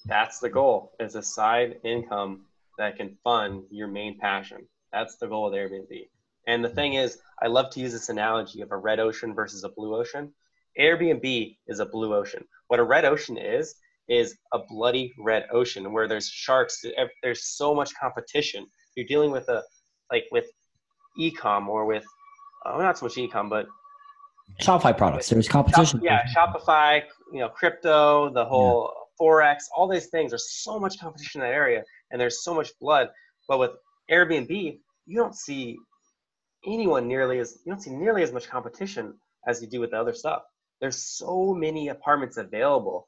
[0.06, 0.92] That's the goal.
[1.00, 2.46] Is a side income
[2.78, 4.68] that can fund your main passion.
[4.92, 6.10] That's the goal of Airbnb.
[6.48, 9.64] And the thing is, I love to use this analogy of a red ocean versus
[9.64, 10.34] a blue ocean.
[10.78, 12.44] Airbnb is a blue ocean.
[12.68, 13.76] What a red ocean is,
[14.10, 16.84] is a bloody red ocean where there's sharks.
[17.22, 18.66] There's so much competition.
[18.96, 19.64] You're dealing with a,
[20.12, 20.46] like with
[21.20, 22.06] ecom or with,
[22.66, 23.66] uh, not so much ecom, but
[24.62, 25.30] Shopify products.
[25.30, 26.00] There's competition.
[26.00, 29.26] Shop, yeah, Shopify, you know, crypto, the whole yeah.
[29.26, 30.32] forex, all these things.
[30.32, 33.10] There's so much competition in that area, and there's so much blood.
[33.48, 33.72] But with
[34.12, 35.78] Airbnb, you don't see
[36.66, 39.16] anyone nearly as you don't see nearly as much competition
[39.48, 40.44] as you do with the other stuff.
[40.82, 43.08] There's so many apartments available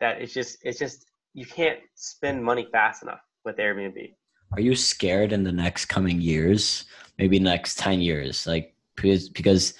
[0.00, 4.14] that it's just it's just you can't spend money fast enough with Airbnb.
[4.52, 6.84] Are you scared in the next coming years,
[7.18, 9.74] maybe next ten years, like because because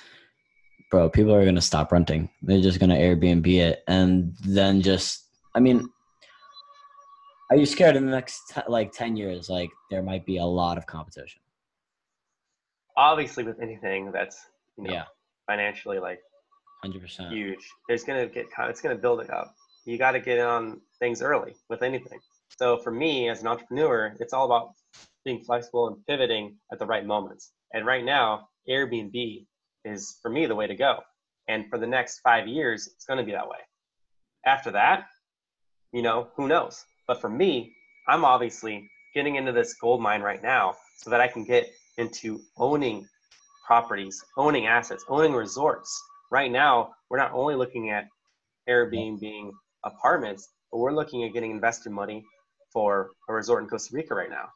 [0.90, 2.28] bro, people are gonna stop renting.
[2.42, 5.24] They're just gonna Airbnb it, and then just,
[5.54, 5.88] I mean,
[7.50, 9.48] are you scared in the next t- like ten years?
[9.48, 11.40] Like there might be a lot of competition.
[12.96, 14.46] Obviously, with anything that's
[14.76, 15.04] you know, yeah
[15.46, 16.20] financially like
[16.82, 19.54] hundred percent huge, there's gonna get it's gonna build it up.
[19.84, 22.18] You got to get on things early with anything.
[22.58, 24.72] So for me as an entrepreneur, it's all about
[25.24, 27.52] being flexible and pivoting at the right moments.
[27.72, 29.46] And right now, Airbnb
[29.84, 31.00] is for me the way to go.
[31.48, 33.58] And for the next five years, it's going to be that way.
[34.46, 35.06] After that,
[35.92, 36.84] you know, who knows?
[37.06, 37.74] But for me,
[38.08, 42.40] I'm obviously getting into this gold mine right now so that I can get into
[42.56, 43.06] owning
[43.66, 46.02] properties, owning assets, owning resorts.
[46.30, 48.08] Right now, we're not only looking at
[48.68, 49.52] Airbnb being
[49.84, 52.24] apartments, but we're looking at getting investor money
[52.72, 54.48] for a resort in Costa Rica right now.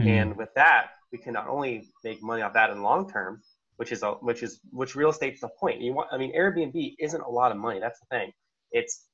[0.00, 0.08] Mm-hmm.
[0.08, 3.42] And with that, we can not only make money off that in long term,
[3.76, 5.80] which is a, which is which real estate's the point.
[5.80, 7.80] You want, I mean, Airbnb isn't a lot of money.
[7.80, 8.32] That's the thing.
[8.72, 9.06] It's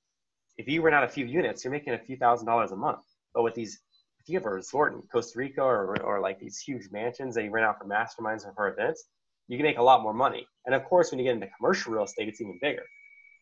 [0.59, 3.05] if you rent out a few units, you're making a few thousand dollars a month.
[3.35, 3.79] But with these,
[4.21, 7.45] if you have a resort in Costa Rica or, or like these huge mansions that
[7.45, 9.05] you rent out for masterminds or for events,
[9.49, 10.47] you can make a lot more money.
[10.65, 12.83] And of course, when you get into commercial real estate, it's even bigger.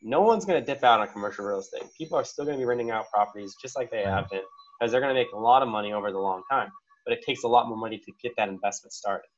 [0.07, 1.83] No one's going to dip out on commercial real estate.
[1.97, 4.43] People are still going to be renting out properties just like they have been
[4.79, 6.69] because they're going to make a lot of money over the long time.
[7.07, 9.29] But it takes a lot more money to get that investment started.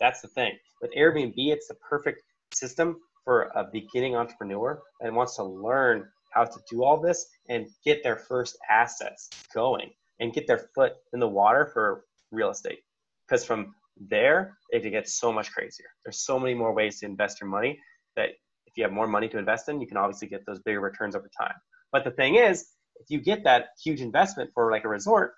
[0.00, 0.58] That's the thing.
[0.82, 6.44] With Airbnb, it's the perfect system for a beginning entrepreneur and wants to learn how
[6.44, 11.20] to do all this and get their first assets going and get their foot in
[11.20, 12.80] the water for real estate.
[13.28, 13.74] Because from
[14.08, 15.86] there, it gets so much crazier.
[16.04, 17.78] There's so many more ways to invest your money
[18.16, 18.30] that
[18.70, 21.16] if you have more money to invest in, you can obviously get those bigger returns
[21.16, 21.54] over time.
[21.92, 25.34] But the thing is, if you get that huge investment for like a resort,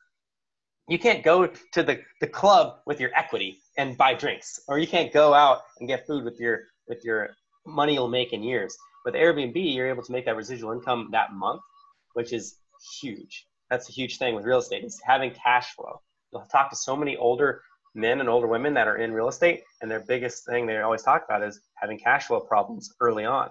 [0.89, 4.87] you can't go to the, the club with your equity and buy drinks, or you
[4.87, 7.31] can't go out and get food with your with your
[7.67, 8.77] money you'll make in years.
[9.05, 11.63] With Airbnb, you're able to make that residual income that month,
[12.15, 12.57] which is
[13.01, 13.47] huge.
[13.71, 16.03] That's a huge thing with real estate is having cash flow.
[16.33, 17.63] You'll talk to so many older
[17.95, 21.03] men and older women that are in real estate, and their biggest thing they always
[21.03, 23.51] talk about is having cash flow problems early on,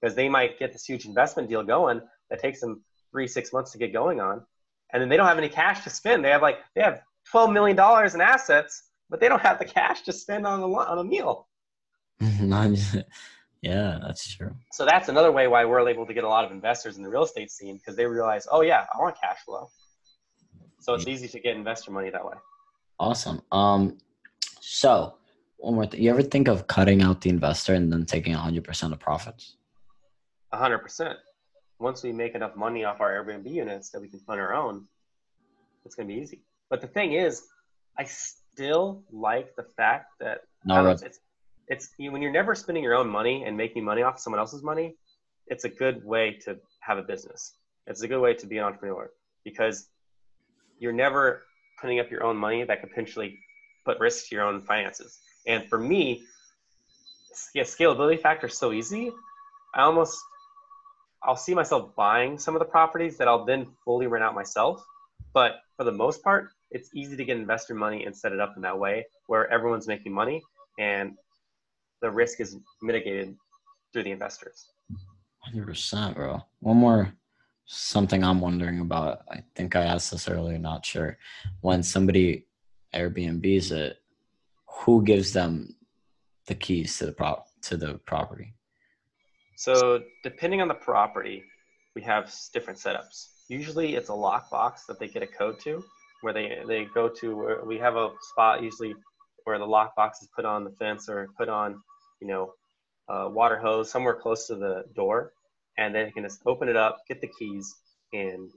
[0.00, 3.72] because they might get this huge investment deal going that takes them three six months
[3.72, 4.42] to get going on,
[4.92, 6.24] and then they don't have any cash to spend.
[6.24, 9.64] They have like they have twelve million dollars in assets, but they don't have the
[9.64, 11.48] cash to spend on a on a meal.
[13.62, 14.54] Yeah, that's true.
[14.70, 17.08] So that's another way why we're able to get a lot of investors in the
[17.08, 19.68] real estate scene because they realize, oh yeah, I want cash flow.
[20.80, 22.34] So it's easy to get investor money that way.
[22.98, 23.42] Awesome.
[23.52, 23.98] Um,
[24.60, 25.16] so
[25.58, 26.02] one more thing.
[26.02, 29.56] You ever think of cutting out the investor and then taking 100% of profits?
[30.52, 31.14] 100%.
[31.78, 34.86] Once we make enough money off our Airbnb units that we can fund our own,
[35.84, 36.40] it's going to be easy.
[36.70, 37.42] But the thing is,
[37.98, 41.20] I still like the fact that no, it's,
[41.68, 44.96] it's when you're never spending your own money and making money off someone else's money,
[45.46, 47.54] it's a good way to have a business.
[47.86, 49.10] It's a good way to be an entrepreneur
[49.44, 49.88] because
[50.78, 51.45] you're never
[51.80, 53.38] putting up your own money that could potentially
[53.84, 55.18] put risk to your own finances.
[55.46, 56.22] And for me,
[57.54, 59.12] yeah, scalability factor is so easy.
[59.74, 60.18] I almost
[61.22, 64.84] I'll see myself buying some of the properties that I'll then fully rent out myself.
[65.32, 68.54] But for the most part, it's easy to get investor money and set it up
[68.56, 70.42] in that way where everyone's making money
[70.78, 71.14] and
[72.00, 73.34] the risk is mitigated
[73.92, 74.66] through the investors.
[75.52, 76.42] 100%, bro.
[76.60, 77.12] One more
[77.66, 79.22] something I'm wondering about.
[79.30, 81.18] I think I asked this earlier, not sure.
[81.60, 82.46] When somebody
[82.94, 83.98] Airbnbs it,
[84.66, 85.74] who gives them
[86.46, 88.54] the keys to the prop to the property?
[89.56, 91.42] So depending on the property,
[91.94, 93.28] we have different setups.
[93.48, 95.82] Usually it's a lockbox that they get a code to
[96.22, 98.94] where they, they go to we have a spot usually
[99.44, 101.80] where the lockbox is put on the fence or put on,
[102.20, 102.52] you know,
[103.08, 105.32] a water hose somewhere close to the door,
[105.78, 107.74] and then you can just open it up, get the keys,
[108.12, 108.50] and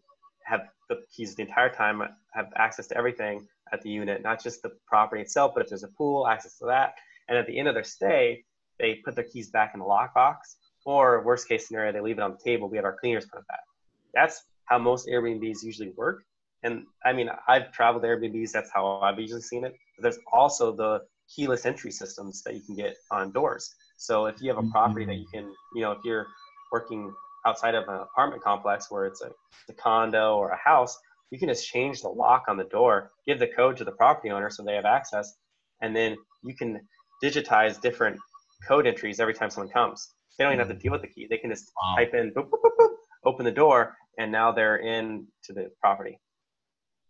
[0.46, 2.02] have the keys the entire time,
[2.34, 5.84] have access to everything at the unit, not just the property itself, but if there's
[5.84, 6.94] a pool, access to that.
[7.28, 8.44] And at the end of their stay,
[8.80, 10.38] they put their keys back in the lockbox,
[10.86, 12.70] or worst case scenario, they leave it on the table.
[12.70, 13.60] We have our cleaners put it back.
[14.14, 16.24] That's how most Airbnbs usually work.
[16.64, 18.52] And I mean, I've traveled Airbnbs.
[18.52, 19.76] That's how I've usually seen it.
[19.96, 21.02] But there's also the
[21.34, 23.76] keyless entry systems that you can get on doors.
[23.98, 25.46] So if you have a property that you mm-hmm.
[25.48, 26.26] can, you know, if you're
[26.72, 27.14] working
[27.46, 29.32] outside of an apartment complex where it's a,
[29.70, 30.98] a condo or a house,
[31.32, 34.30] you can just change the lock on the door, give the code to the property
[34.30, 35.34] owner so they have access,
[35.82, 36.80] and then you can
[37.24, 38.18] digitize different
[38.68, 40.10] code entries every time someone comes.
[40.38, 41.28] They don't even have to deal with the key.
[41.30, 41.96] They can just wow.
[41.98, 42.90] type in, boop, boop, boop,
[43.26, 46.20] open the door, and now they're in to the property.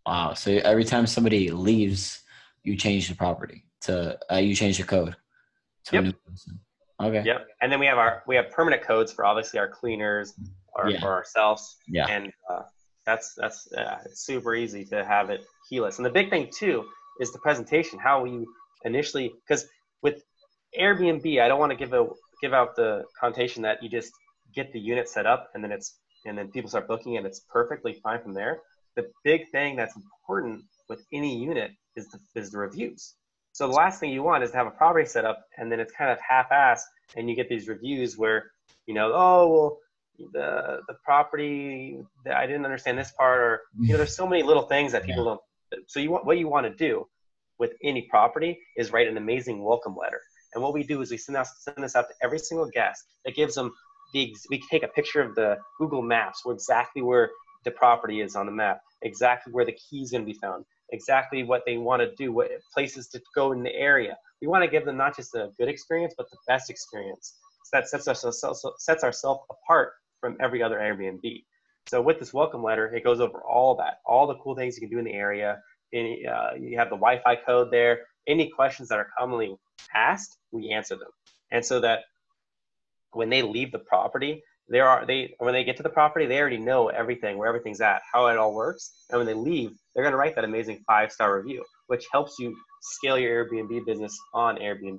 [0.05, 0.33] Wow.
[0.33, 2.21] So every time somebody leaves,
[2.63, 5.15] you change the property to uh, you change the code
[5.85, 6.03] to yep.
[6.03, 6.59] a new person.
[7.01, 7.23] Okay.
[7.25, 7.47] Yep.
[7.61, 10.33] And then we have our we have permanent codes for obviously our cleaners
[10.73, 10.99] or yeah.
[10.99, 11.77] for ourselves.
[11.87, 12.07] Yeah.
[12.07, 12.63] And uh,
[13.05, 15.97] that's that's uh, it's super easy to have it keyless.
[15.97, 16.85] And the big thing too
[17.19, 17.99] is the presentation.
[17.99, 18.45] How you
[18.83, 19.65] initially because
[20.01, 20.23] with
[20.79, 22.07] Airbnb, I don't want to give a
[22.41, 24.11] give out the connotation that you just
[24.53, 27.41] get the unit set up and then it's and then people start booking and it's
[27.51, 28.59] perfectly fine from there
[28.99, 33.15] the big thing that's important with any unit is the, is the reviews.
[33.51, 35.79] So the last thing you want is to have a property set up and then
[35.79, 36.81] it's kind of half-assed
[37.15, 38.51] and you get these reviews where,
[38.85, 39.77] you know, oh, well,
[40.33, 41.99] the, the property,
[42.31, 45.25] I didn't understand this part or, you know, there's so many little things that people
[45.25, 45.35] yeah.
[45.73, 45.89] don't.
[45.89, 47.07] So you want, what you want to do
[47.57, 50.21] with any property is write an amazing welcome letter.
[50.53, 53.03] And what we do is we send, out, send this out to every single guest.
[53.25, 53.71] That gives them
[54.13, 57.29] the we take a picture of the Google Maps where exactly where
[57.65, 60.65] the property is on the map, exactly where the key is going to be found,
[60.91, 64.17] exactly what they want to do, what places to go in the area.
[64.41, 67.35] We want to give them not just a good experience, but the best experience.
[67.65, 71.43] So that sets ourselves sets ourselves apart from every other Airbnb.
[71.87, 74.81] So with this welcome letter, it goes over all that, all the cool things you
[74.81, 75.59] can do in the area.
[75.93, 78.01] Any, uh, you have the Wi-Fi code there.
[78.27, 79.55] Any questions that are commonly
[79.93, 81.09] asked, we answer them.
[81.51, 82.01] And so that
[83.11, 86.39] when they leave the property, they are they when they get to the property, they
[86.39, 89.05] already know everything, where everything's at, how it all works.
[89.09, 92.55] And when they leave, they're going to write that amazing five-star review, which helps you
[92.81, 94.97] scale your Airbnb business on Airbnb.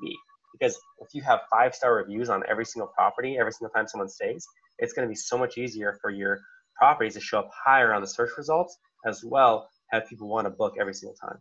[0.52, 4.46] Because if you have five-star reviews on every single property, every single time someone stays,
[4.78, 6.42] it's going to be so much easier for your
[6.76, 10.50] properties to show up higher on the search results, as well have people want to
[10.50, 11.38] book every single time.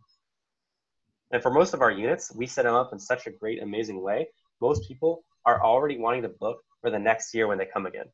[1.30, 4.02] And for most of our units, we set them up in such a great, amazing
[4.02, 4.28] way.
[4.62, 8.06] Most people are already wanting to book for the next year when they come again.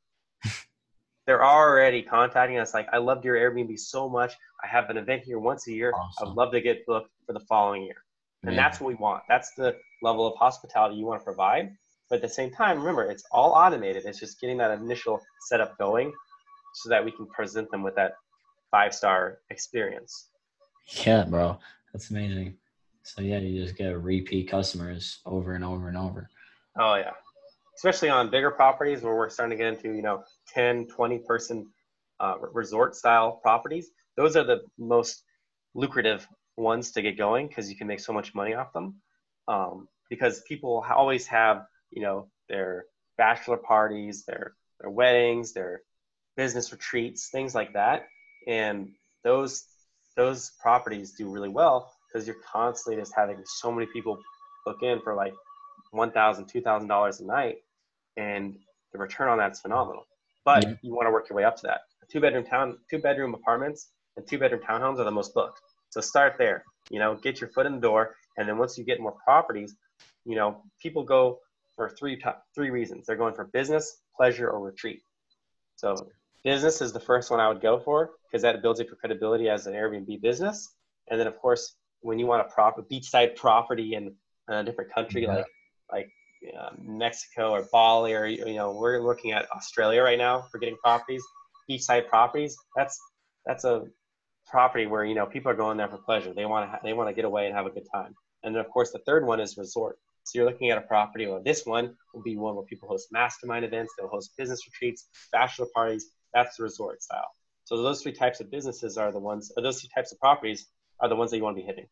[1.27, 4.33] They're already contacting us like, I loved your Airbnb so much.
[4.63, 5.93] I have an event here once a year.
[5.93, 6.29] Awesome.
[6.29, 7.97] I'd love to get booked for the following year.
[8.45, 8.63] And yeah.
[8.63, 9.25] that's what we want.
[9.29, 11.73] That's the level of hospitality you want to provide.
[12.09, 14.05] But at the same time, remember, it's all automated.
[14.07, 16.13] It's just getting that initial setup going
[16.75, 18.13] so that we can present them with that
[18.71, 20.29] five star experience.
[21.05, 21.59] Yeah, bro,
[21.93, 22.57] that's amazing.
[23.03, 26.29] So yeah, you just get repeat customers over and over and over.
[26.79, 27.13] Oh yeah,
[27.77, 31.67] especially on bigger properties where we're starting to get into you know 10, 20 person
[32.21, 33.91] uh, resort style properties.
[34.17, 35.23] Those are the most
[35.75, 38.97] lucrative ones to get going because you can make so much money off them.
[39.49, 42.87] Um, because people always have you know their
[43.19, 45.83] bachelor parties, their their weddings, their
[46.37, 48.07] business retreats, things like that.
[48.47, 48.91] And
[49.25, 49.65] those
[50.17, 54.19] those properties do really well because you're constantly just having so many people
[54.65, 55.35] book in for like
[55.91, 57.57] one thousand, two thousand dollars a night,
[58.17, 58.57] and
[58.93, 60.05] the return on that's phenomenal.
[60.45, 60.75] But yeah.
[60.83, 61.81] you want to work your way up to that.
[62.09, 65.61] Two bedroom town, two bedroom apartments, and two bedroom townhomes are the most booked.
[65.91, 66.65] So start there.
[66.91, 69.75] You know, get your foot in the door, and then once you get more properties,
[70.25, 71.41] you know, people go
[71.75, 72.21] for three
[72.55, 73.07] three reasons.
[73.07, 75.03] They're going for business, pleasure, or retreat.
[75.77, 75.95] So
[76.45, 79.49] business is the first one I would go for because that builds up your credibility
[79.49, 80.75] as an Airbnb business.
[81.11, 84.15] And then of course, when you want a proper beachside property in
[84.49, 85.35] a different country yeah.
[85.35, 85.47] like
[85.93, 86.11] like
[86.59, 90.77] uh, Mexico or Bali or you know we're looking at Australia right now for getting
[90.77, 91.23] properties,
[91.71, 92.57] beachside properties.
[92.77, 92.99] That's
[93.45, 93.87] that's a
[94.47, 96.33] property where you know people are going there for pleasure.
[96.33, 98.15] They want to ha- they want to get away and have a good time.
[98.43, 99.99] And then of course the third one is resort.
[100.25, 101.27] So you're looking at a property.
[101.27, 103.95] Well, this one will be one where people host mastermind events.
[103.97, 107.31] They'll host business retreats, bachelor parties, that's the resort style.
[107.65, 110.67] So those three types of businesses are the ones, or those three types of properties
[111.01, 111.87] are the ones that you want to be hitting.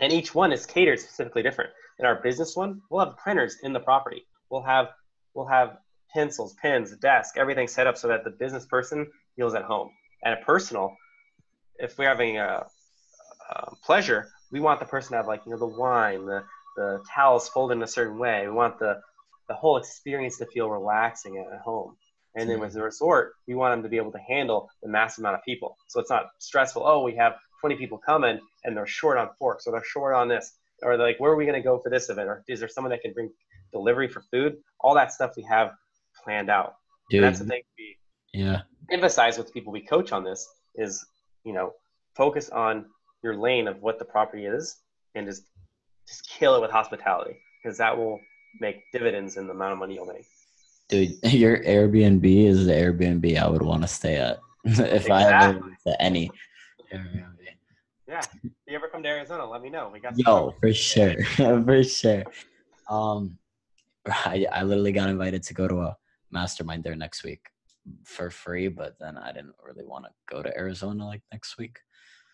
[0.00, 1.70] And each one is catered specifically different.
[1.98, 4.26] In our business one, we'll have printers in the property.
[4.50, 4.88] We'll have
[5.34, 5.78] we'll have
[6.12, 9.90] pencils, pens, desk, everything set up so that the business person feels at home.
[10.24, 10.94] And a personal,
[11.78, 12.64] if we're having a,
[13.50, 16.44] a pleasure, we want the person to have like you know the wine, the
[16.76, 18.46] the towels folded in a certain way.
[18.46, 19.00] We want the
[19.48, 21.96] the whole experience to feel relaxing at home.
[22.36, 22.64] And then mm-hmm.
[22.64, 25.44] with the resort, we want them to be able to handle the mass amount of
[25.44, 25.76] people.
[25.88, 26.82] So it's not stressful.
[26.84, 30.28] Oh, we have 20 people coming and they're short on forks or they're short on
[30.28, 30.52] this.
[30.82, 32.28] Or like, where are we going to go for this event?
[32.28, 33.30] Or is there someone that can bring
[33.72, 34.56] delivery for food?
[34.80, 35.72] All that stuff we have
[36.22, 36.74] planned out.
[37.10, 37.96] Dude, and that's the thing we
[38.32, 38.62] yeah.
[38.90, 41.04] emphasize with people we coach on this is,
[41.44, 41.72] you know,
[42.14, 42.86] focus on
[43.22, 44.76] your lane of what the property is
[45.14, 45.44] and just
[46.06, 48.20] just kill it with hospitality because that will
[48.60, 50.26] make dividends in the amount of money you'll make.
[50.88, 55.12] Dude, your Airbnb is the Airbnb I would want to stay at if exactly.
[55.12, 56.30] I ever went to any
[56.92, 57.34] Airbnb.
[58.06, 58.20] Yeah.
[58.20, 59.90] If you ever come to Arizona, let me know.
[59.92, 61.22] We got Yo, for sure.
[61.36, 62.24] for sure.
[62.88, 63.38] Um
[64.06, 65.96] I, I literally got invited to go to a
[66.30, 67.40] mastermind there next week
[68.04, 71.78] for free, but then I didn't really want to go to Arizona like next week.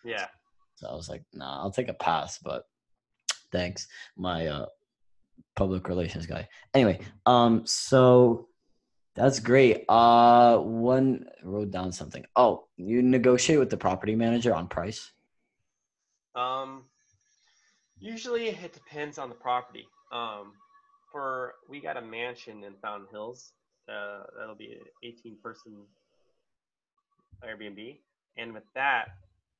[0.03, 0.27] Yeah.
[0.75, 2.63] So I was like, nah, I'll take a pass, but
[3.51, 3.87] thanks.
[4.17, 4.65] My uh
[5.55, 6.47] public relations guy.
[6.73, 8.47] Anyway, um, so
[9.15, 9.83] that's great.
[9.89, 12.25] Uh, one wrote down something.
[12.35, 15.11] Oh, you negotiate with the property manager on price.
[16.35, 16.83] Um,
[17.99, 19.87] usually it depends on the property.
[20.11, 20.53] Um,
[21.11, 23.53] for we got a mansion in Fountain Hills.
[23.89, 25.73] Uh, that'll be an 18 person
[27.43, 27.97] Airbnb,
[28.37, 29.09] and with that,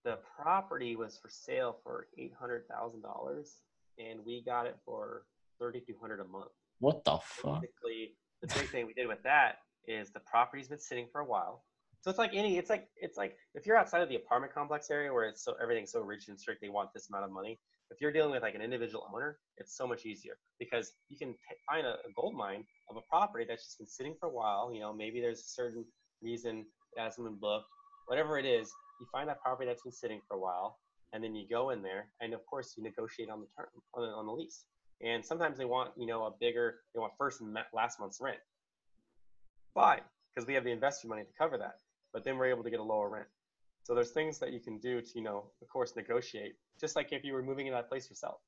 [0.03, 3.57] the property was for sale for eight hundred thousand dollars,
[3.97, 5.23] and we got it for
[5.59, 6.51] 3200 a month.
[6.79, 7.61] What the fuck?
[7.61, 9.57] Basically, the big thing we did with that
[9.87, 11.63] is the property's been sitting for a while.
[12.01, 14.89] So it's like any, it's like it's like if you're outside of the apartment complex
[14.89, 17.59] area where it's so everything's so rigid and strict, they want this amount of money.
[17.91, 21.33] If you're dealing with like an individual owner, it's so much easier because you can
[21.33, 24.31] t- find a, a gold mine of a property that's just been sitting for a
[24.31, 24.71] while.
[24.73, 25.85] You know, maybe there's a certain
[26.23, 26.65] reason
[26.97, 27.67] it hasn't been booked,
[28.07, 28.71] whatever it is.
[28.99, 30.79] You find that property that's been sitting for a while,
[31.13, 34.01] and then you go in there, and of course you negotiate on the term on
[34.01, 34.65] the, on the lease.
[35.03, 38.39] And sometimes they want you know a bigger, they want first and last month's rent.
[39.75, 40.01] Fine,
[40.33, 41.75] because we have the investor money to cover that.
[42.13, 43.27] But then we're able to get a lower rent.
[43.83, 46.53] So there's things that you can do to, you know, of course, negotiate.
[46.79, 48.39] Just like if you were moving in that place yourself,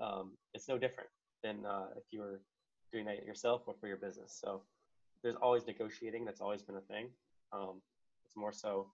[0.00, 1.10] um, it's no different
[1.42, 2.40] than uh, if you were
[2.92, 4.38] doing that yourself or for your business.
[4.40, 4.62] So
[5.22, 6.24] there's always negotiating.
[6.24, 7.08] That's always been a thing.
[7.52, 7.80] Um,
[8.26, 8.86] it's more so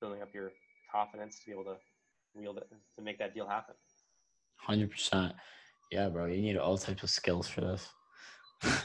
[0.00, 0.52] building up your
[0.92, 1.76] confidence to be able to
[2.34, 3.74] wield it to make that deal happen.
[4.56, 5.34] Hundred percent.
[5.90, 6.26] Yeah, bro.
[6.26, 7.88] You need all types of skills for this.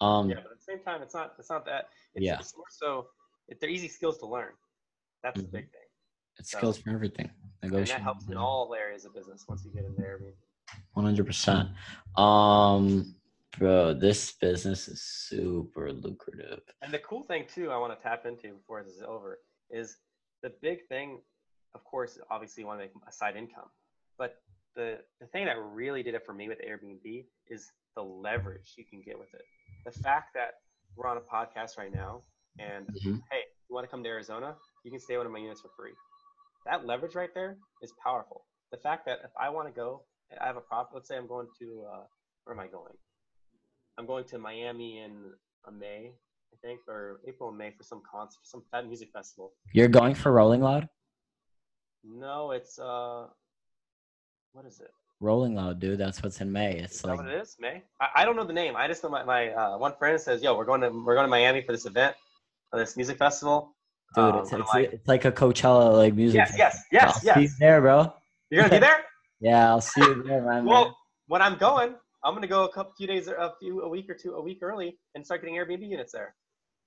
[0.00, 1.34] um, yeah, but at the same time, it's not.
[1.38, 1.88] It's not that.
[2.14, 2.38] It's, yeah.
[2.38, 3.06] It's more so.
[3.60, 4.52] They're easy skills to learn.
[5.22, 5.46] That's mm-hmm.
[5.46, 5.80] the big thing.
[6.38, 7.30] It's so, skills for everything.
[7.62, 7.96] Negotiation.
[7.96, 10.18] And that helps in all areas of business once you get in there.
[10.20, 10.34] I mean.
[10.92, 11.70] One hundred percent.
[12.16, 13.14] Um,
[13.58, 16.60] bro, this business is super lucrative.
[16.82, 19.38] And the cool thing too, I want to tap into before this is over,
[19.70, 19.96] is
[20.42, 21.20] the big thing.
[21.74, 23.68] Of course, obviously, you want to make a side income,
[24.18, 24.36] but
[24.76, 28.84] the the thing that really did it for me with Airbnb is the leverage you
[28.84, 29.42] can get with it.
[29.84, 30.54] The fact that
[30.96, 32.22] we're on a podcast right now,
[32.58, 33.16] and mm-hmm.
[33.30, 34.56] hey, you want to come to Arizona?
[34.84, 35.92] You can stay one of my units for free.
[36.66, 38.44] That leverage right there is powerful.
[38.70, 40.02] The fact that if I want to go,
[40.40, 40.90] I have a prop.
[40.92, 42.00] Let's say I'm going to uh,
[42.44, 42.94] where am I going?
[43.98, 45.12] I'm going to Miami in
[45.66, 46.12] uh, May,
[46.52, 49.52] I think, or April and May for some concert, some fat music festival.
[49.72, 50.88] You're going for Rolling Loud?
[52.04, 53.26] No, it's uh,
[54.52, 54.92] what is it?
[55.20, 55.98] Rolling Loud, dude.
[55.98, 56.78] That's what's in May.
[56.78, 57.56] It's is like what it is.
[57.58, 57.82] May.
[58.00, 58.76] I, I don't know the name.
[58.76, 61.26] I just know my, my uh, one friend says, "Yo, we're going to we're going
[61.26, 62.14] to Miami for this event,
[62.72, 63.74] this music festival."
[64.14, 66.36] Dude, um, it's, it's, like, it's, like, a Coachella like music.
[66.36, 67.34] Yes, yes, yes, I'll yes.
[67.34, 68.12] See you there, bro.
[68.50, 69.04] You're gonna be there.
[69.40, 70.64] yeah, I'll see you there, man.
[70.64, 70.96] well,
[71.26, 71.94] when I'm going,
[72.24, 74.42] I'm gonna go a couple few days, or a few a week or two, a
[74.42, 76.34] week early, and start getting Airbnb units there.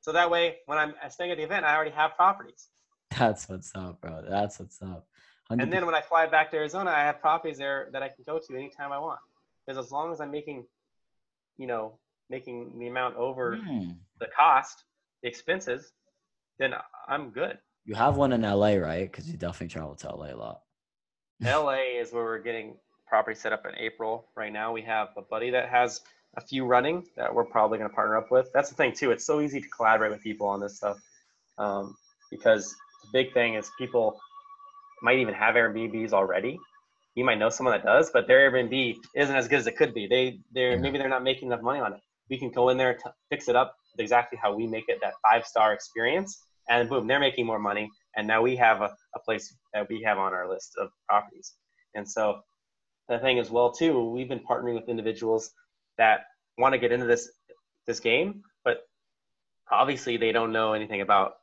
[0.01, 2.69] So that way, when I'm staying at the event, I already have properties.
[3.17, 4.23] That's what's up, bro.
[4.27, 5.05] That's what's up.
[5.51, 5.61] 100%.
[5.61, 8.23] And then when I fly back to Arizona, I have properties there that I can
[8.25, 9.19] go to anytime I want.
[9.65, 10.65] Because as long as I'm making,
[11.57, 13.95] you know, making the amount over mm.
[14.19, 14.83] the cost,
[15.23, 15.91] expenses,
[16.59, 16.73] then
[17.07, 17.57] I'm good.
[17.85, 19.11] You have one in LA, right?
[19.11, 20.61] Because you definitely travel to LA a lot.
[21.43, 22.75] LA is where we're getting
[23.07, 24.27] property set up in April.
[24.35, 26.01] Right now, we have a buddy that has
[26.37, 28.49] a few running that we're probably going to partner up with.
[28.53, 29.11] That's the thing too.
[29.11, 30.97] It's so easy to collaborate with people on this stuff
[31.57, 31.95] um,
[32.29, 34.19] because the big thing is people
[35.01, 36.59] might even have Airbnbs already.
[37.15, 39.93] You might know someone that does, but their Airbnb isn't as good as it could
[39.93, 40.07] be.
[40.07, 40.77] They they're yeah.
[40.77, 41.99] maybe they're not making enough money on it.
[42.29, 45.13] We can go in there, t- fix it up exactly how we make it that
[45.21, 47.89] five star experience, and boom, they're making more money.
[48.15, 51.53] And now we have a, a place that we have on our list of properties.
[51.95, 52.41] And so
[53.09, 55.51] the thing as well too, we've been partnering with individuals
[55.97, 56.21] that
[56.57, 57.29] want to get into this
[57.87, 58.83] this game, but
[59.71, 61.33] obviously they don't know anything about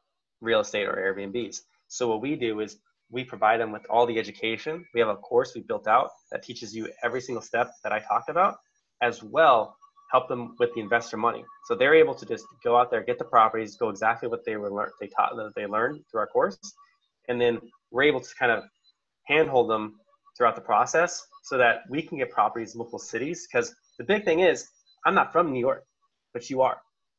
[0.41, 1.59] real estate or Airbnbs.
[1.89, 2.77] So what we do is
[3.11, 4.85] we provide them with all the education.
[4.95, 8.01] We have a course we built out that teaches you every single step that I
[8.01, 8.57] talked about,
[9.03, 9.77] as well
[10.11, 11.45] help them with the investor money.
[11.67, 14.57] So they're able to just go out there, get the properties, go exactly what they
[14.57, 16.59] were learned, they taught that they learned through our course,
[17.29, 17.59] and then
[17.91, 18.65] we're able to kind of
[19.25, 20.01] handhold them
[20.37, 23.47] throughout the process so that we can get properties in multiple cities.
[23.51, 24.69] Because the big thing is,
[25.05, 25.85] I'm not from New York,
[26.33, 26.79] but you are.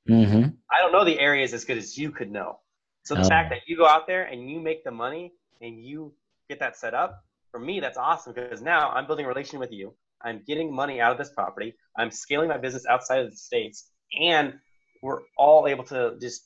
[0.10, 0.50] Mm-hmm.
[0.72, 2.60] I don't know the areas as good as you could know.
[3.04, 3.28] So the oh.
[3.28, 6.14] fact that you go out there and you make the money and you
[6.50, 9.72] get that set up, for me, that's awesome because now I'm building a relation with
[9.72, 9.94] you.
[10.24, 11.76] I'm getting money out of this property.
[11.98, 13.90] I'm scaling my business outside of the states,
[14.20, 14.54] and
[15.02, 16.44] we're all able to just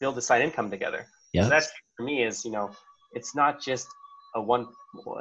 [0.00, 1.06] build a side income together.
[1.32, 1.44] Yeah.
[1.44, 2.70] So that's for me is you know
[3.12, 3.86] it's not just
[4.34, 4.66] a one.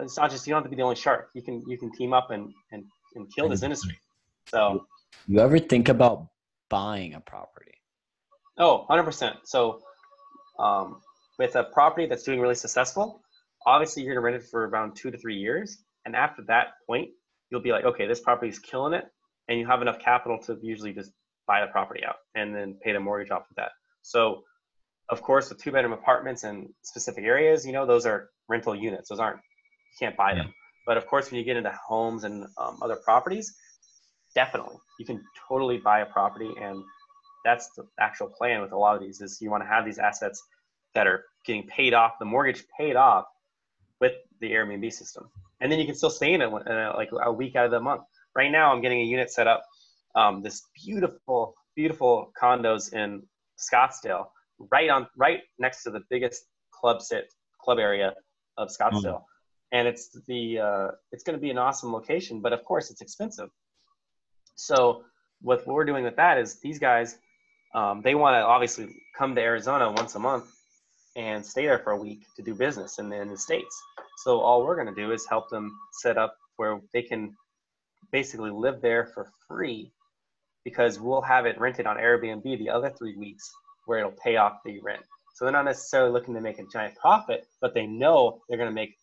[0.01, 1.29] It's not just you don't have to be the only shark.
[1.33, 2.83] You can you can team up and and,
[3.15, 3.97] and kill this industry.
[4.47, 4.85] So
[5.27, 6.27] you ever think about
[6.69, 7.73] buying a property?
[8.57, 9.37] Oh, 100%.
[9.43, 9.81] So
[10.59, 11.01] um,
[11.37, 13.21] with a property that's doing really successful,
[13.65, 15.77] obviously you're going to rent it for around two to three years.
[16.05, 17.09] And after that point,
[17.49, 19.05] you'll be like, okay, this property is killing it.
[19.47, 21.11] And you have enough capital to usually just
[21.47, 23.71] buy the property out and then pay the mortgage off of that.
[24.03, 24.43] So,
[25.09, 29.09] of course, with two bedroom apartments in specific areas, you know, those are rental units.
[29.09, 30.53] Those aren't, you can't buy them.
[30.85, 33.55] But of course, when you get into homes and um, other properties,
[34.35, 36.51] definitely you can totally buy a property.
[36.61, 36.83] And
[37.43, 39.97] that's the actual plan with a lot of these is you want to have these
[39.97, 40.41] assets
[40.93, 43.25] that are getting paid off, the mortgage paid off
[43.99, 45.29] with the Airbnb system.
[45.61, 48.03] And then you can still stay in it like a week out of the month.
[48.35, 49.63] Right now, I'm getting a unit set up,
[50.15, 53.23] um, this beautiful, beautiful condos in
[53.57, 54.27] Scottsdale
[54.71, 58.13] right on right next to the biggest club sit club area
[58.57, 59.03] of Scottsdale.
[59.03, 59.23] Mm.
[59.71, 63.01] And it's the uh, it's going to be an awesome location, but of course it's
[63.01, 63.49] expensive.
[64.55, 65.03] So
[65.41, 67.17] what we're doing with that is these guys
[67.73, 68.87] um, they want to obviously
[69.17, 70.45] come to Arizona once a month
[71.15, 73.81] and stay there for a week to do business in the, in the states.
[74.23, 77.37] So all we're going to do is help them set up where they can
[78.11, 79.93] basically live there for free
[80.65, 83.49] because we'll have it rented on Airbnb the other three weeks
[83.85, 85.03] where it'll pay off the rent.
[85.33, 88.69] So they're not necessarily looking to make a giant profit, but they know they're going
[88.69, 88.97] to make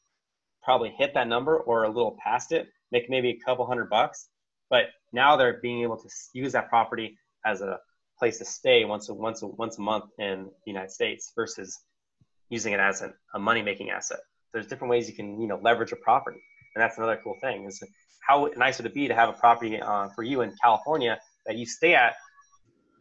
[0.62, 4.28] probably hit that number or a little past it, make maybe a couple hundred bucks.
[4.68, 7.78] But now they're being able to use that property as a
[8.18, 11.78] place to stay once a once a once a month in the United States versus
[12.50, 14.20] using it as a, a money making asset.
[14.52, 16.40] There's different ways you can you know leverage a property,
[16.74, 17.64] and that's another cool thing.
[17.66, 17.82] Is
[18.26, 21.56] how nice would it be to have a property uh, for you in California that
[21.56, 22.14] you stay at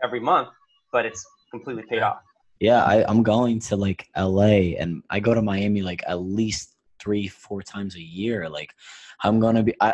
[0.04, 0.50] every month,
[0.92, 2.20] but it's completely paid off.
[2.60, 6.76] Yeah, I, I'm going to like LA, and I go to Miami like at least
[7.00, 8.50] three, four times a year.
[8.50, 8.74] Like,
[9.24, 9.74] I'm gonna be.
[9.82, 9.94] I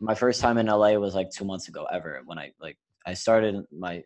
[0.00, 3.14] my first time in LA was like two months ago ever when I like I
[3.14, 4.02] started my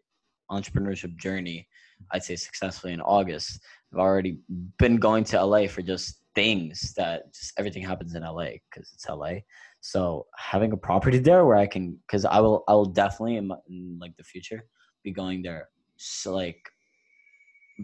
[0.50, 1.66] entrepreneurship journey,
[2.12, 3.60] I'd say successfully in August.
[3.92, 4.40] I've already
[4.78, 9.08] been going to LA for just things that just everything happens in LA because it's
[9.08, 9.40] LA.
[9.80, 13.48] So having a property there where I can, because I will, I will definitely in,
[13.48, 14.64] my, in, like the future
[15.02, 15.68] be going there.
[15.96, 16.60] So like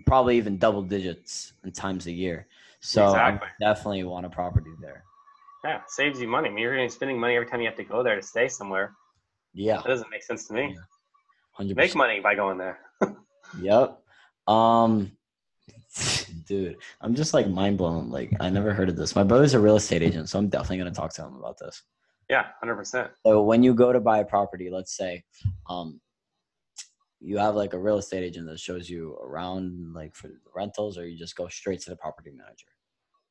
[0.04, 2.46] probably even double digits in times a year.
[2.80, 3.48] So exactly.
[3.48, 5.02] I definitely want a property there.
[5.64, 6.48] Yeah, saves you money.
[6.48, 8.14] I mean, you're going to be spending money every time you have to go there
[8.14, 8.94] to stay somewhere.
[9.54, 10.74] Yeah, that doesn't make sense to me.
[11.58, 11.64] Yeah.
[11.64, 11.76] 100%.
[11.76, 12.78] Make money by going there.
[13.60, 13.98] yep.
[14.46, 15.12] Um,
[16.46, 18.10] dude, I'm just like mind blown.
[18.10, 19.14] Like I never heard of this.
[19.14, 21.82] My brother's a real estate agent, so I'm definitely gonna talk to him about this.
[22.28, 23.10] Yeah, hundred percent.
[23.24, 25.24] So when you go to buy a property, let's say,
[25.68, 26.00] um,
[27.20, 31.06] you have like a real estate agent that shows you around like for rentals, or
[31.06, 32.66] you just go straight to the property manager.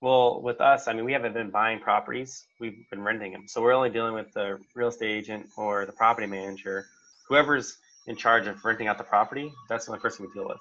[0.02, 3.48] Well, with us, I mean, we haven't been buying properties; we've been renting them.
[3.48, 6.86] So we're only dealing with the real estate agent or the property manager,
[7.28, 10.60] whoever's in charge of renting out the property, that's the only person we deal with.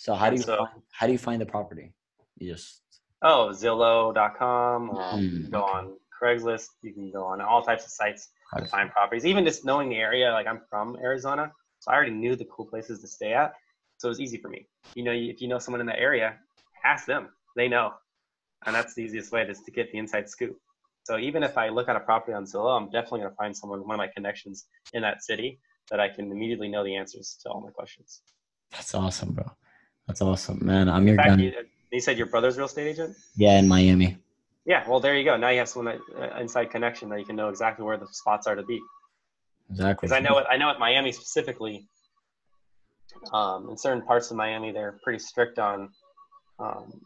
[0.00, 1.92] So how do you so, find, how do you find the property?
[2.38, 2.80] You just
[3.20, 4.90] oh Zillow.com.
[4.90, 5.72] Um, mm, go okay.
[5.72, 6.68] on Craigslist.
[6.80, 9.26] You can go on all types of sites to find properties.
[9.26, 12.64] Even just knowing the area, like I'm from Arizona, so I already knew the cool
[12.64, 13.52] places to stay at.
[13.98, 14.66] So it was easy for me.
[14.94, 16.38] You know, if you know someone in the area,
[16.82, 17.28] ask them.
[17.54, 17.92] They know,
[18.64, 20.56] and that's the easiest way to get the inside scoop.
[21.04, 23.54] So even if I look at a property on Zillow, I'm definitely going to find
[23.54, 27.36] someone, one of my connections in that city that I can immediately know the answers
[27.42, 28.22] to all my questions.
[28.70, 29.44] That's awesome, bro.
[30.06, 30.88] That's awesome, man.
[30.88, 31.36] I'm your guy.
[31.36, 31.52] You,
[31.92, 33.16] you, said your brother's real estate agent?
[33.36, 34.18] Yeah, in Miami.
[34.64, 35.36] Yeah, well, there you go.
[35.36, 35.94] Now you have some uh,
[36.38, 38.80] inside connection that you can know exactly where the spots are to be.
[39.70, 40.06] Exactly.
[40.06, 40.46] Because I know it.
[40.50, 41.86] I know at Miami specifically.
[43.32, 45.90] Um, in certain parts of Miami, they're pretty strict on
[46.58, 47.00] um,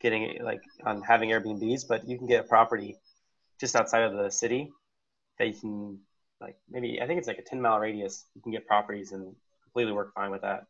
[0.00, 2.96] getting like on having Airbnbs, but you can get a property
[3.60, 4.70] just outside of the city
[5.38, 5.98] that you can
[6.40, 8.26] like maybe I think it's like a 10 mile radius.
[8.34, 9.34] You can get properties and
[9.64, 10.66] completely work fine with that.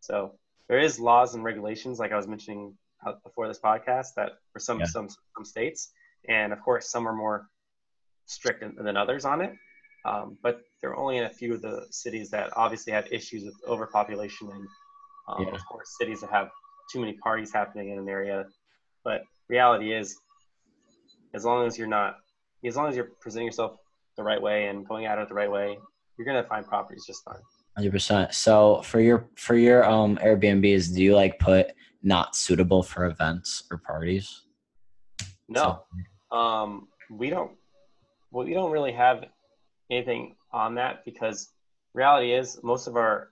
[0.00, 0.34] So
[0.68, 2.74] there is laws and regulations, like I was mentioning
[3.22, 4.86] before this podcast, that for some yeah.
[4.86, 5.92] some some states,
[6.28, 7.48] and of course some are more
[8.26, 9.52] strict than others on it.
[10.04, 13.54] Um, but they're only in a few of the cities that obviously have issues with
[13.66, 14.66] overpopulation and
[15.28, 15.54] um, yeah.
[15.54, 16.48] of course cities that have
[16.92, 18.44] too many parties happening in an area.
[19.04, 20.16] But reality is,
[21.34, 22.18] as long as you're not,
[22.64, 23.76] as long as you're presenting yourself
[24.16, 25.78] the right way and going at it the right way,
[26.16, 27.42] you're gonna find properties just fine.
[27.76, 28.32] Hundred percent.
[28.32, 31.72] So for your for your um Airbnbs, do you like put
[32.02, 34.42] not suitable for events or parties?
[35.48, 35.82] No,
[36.32, 36.36] so.
[36.36, 37.52] um, we don't.
[38.30, 39.26] Well, we don't really have
[39.90, 41.50] anything on that because
[41.92, 43.30] reality is most of our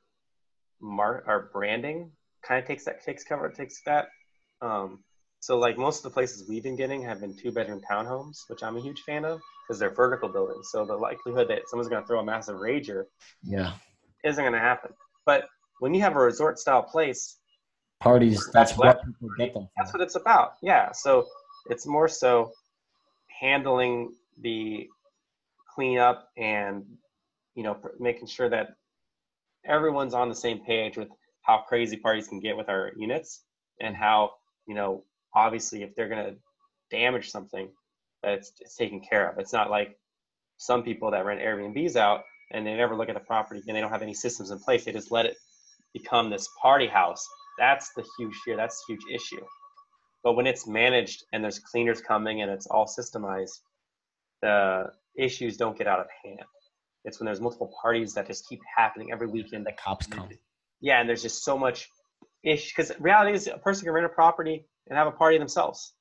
[0.80, 2.10] mar- our branding
[2.46, 4.08] kind of takes that takes cover takes that.
[4.60, 5.02] Um,
[5.40, 8.62] so like most of the places we've been getting have been two bedroom townhomes, which
[8.62, 10.68] I'm a huge fan of because they're vertical buildings.
[10.70, 13.04] So the likelihood that someone's going to throw a massive rager,
[13.42, 13.72] yeah,
[14.24, 14.92] isn't going to happen.
[15.26, 15.44] But
[15.80, 17.38] when you have a resort style place,
[18.00, 19.68] parties, that's what, people get them.
[19.76, 20.54] That's what it's about.
[20.62, 20.92] Yeah.
[20.92, 21.26] So
[21.70, 22.52] it's more so
[23.40, 24.88] handling the
[25.74, 26.84] cleanup and
[27.54, 28.76] you know making sure that
[29.64, 31.08] everyone's on the same page with
[31.42, 33.42] how crazy parties can get with our units
[33.80, 34.30] and how
[34.66, 35.02] you know
[35.34, 36.36] obviously if they're going to
[36.90, 37.68] damage something
[38.22, 39.38] that it's, it's taken care of.
[39.38, 39.98] It's not like
[40.56, 42.22] some people that rent Airbnbs out
[42.52, 44.84] and they never look at the property and they don't have any systems in place.
[44.84, 45.36] They just let it
[45.92, 47.26] become this party house.
[47.58, 48.56] That's the huge fear.
[48.56, 49.44] That's the huge issue.
[50.22, 53.60] But when it's managed and there's cleaners coming and it's all systemized,
[54.42, 56.40] the issues don't get out of hand.
[57.04, 59.66] It's when there's multiple parties that just keep happening every weekend.
[59.66, 60.28] The cops come.
[60.80, 61.88] Yeah, and there's just so much
[62.42, 65.92] ish because reality is a person can rent a property and have a party themselves.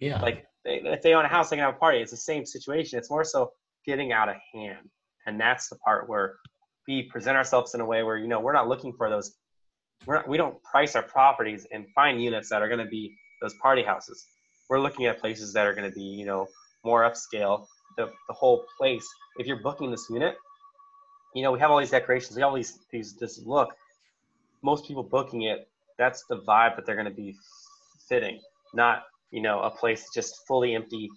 [0.00, 0.20] Yeah.
[0.20, 1.98] Like they, if they own a house, they can have a party.
[1.98, 2.98] It's the same situation.
[2.98, 3.52] It's more so
[3.86, 4.88] getting out of hand,
[5.28, 6.36] and that's the part where
[6.88, 9.34] we present ourselves in a way where you know we're not looking for those.
[10.06, 13.14] We're not, we don't price our properties and find units that are going to be
[13.42, 14.24] those party houses.
[14.70, 16.46] We're looking at places that are going to be you know
[16.84, 17.66] more upscale.
[17.96, 19.06] The the whole place.
[19.38, 20.34] If you're booking this unit,
[21.34, 22.34] you know we have all these decorations.
[22.34, 23.68] We have all these these this look.
[24.62, 25.68] Most people booking it,
[25.98, 27.36] that's the vibe that they're going to be
[28.08, 28.40] fitting,
[28.72, 31.10] not you know a place just fully empty,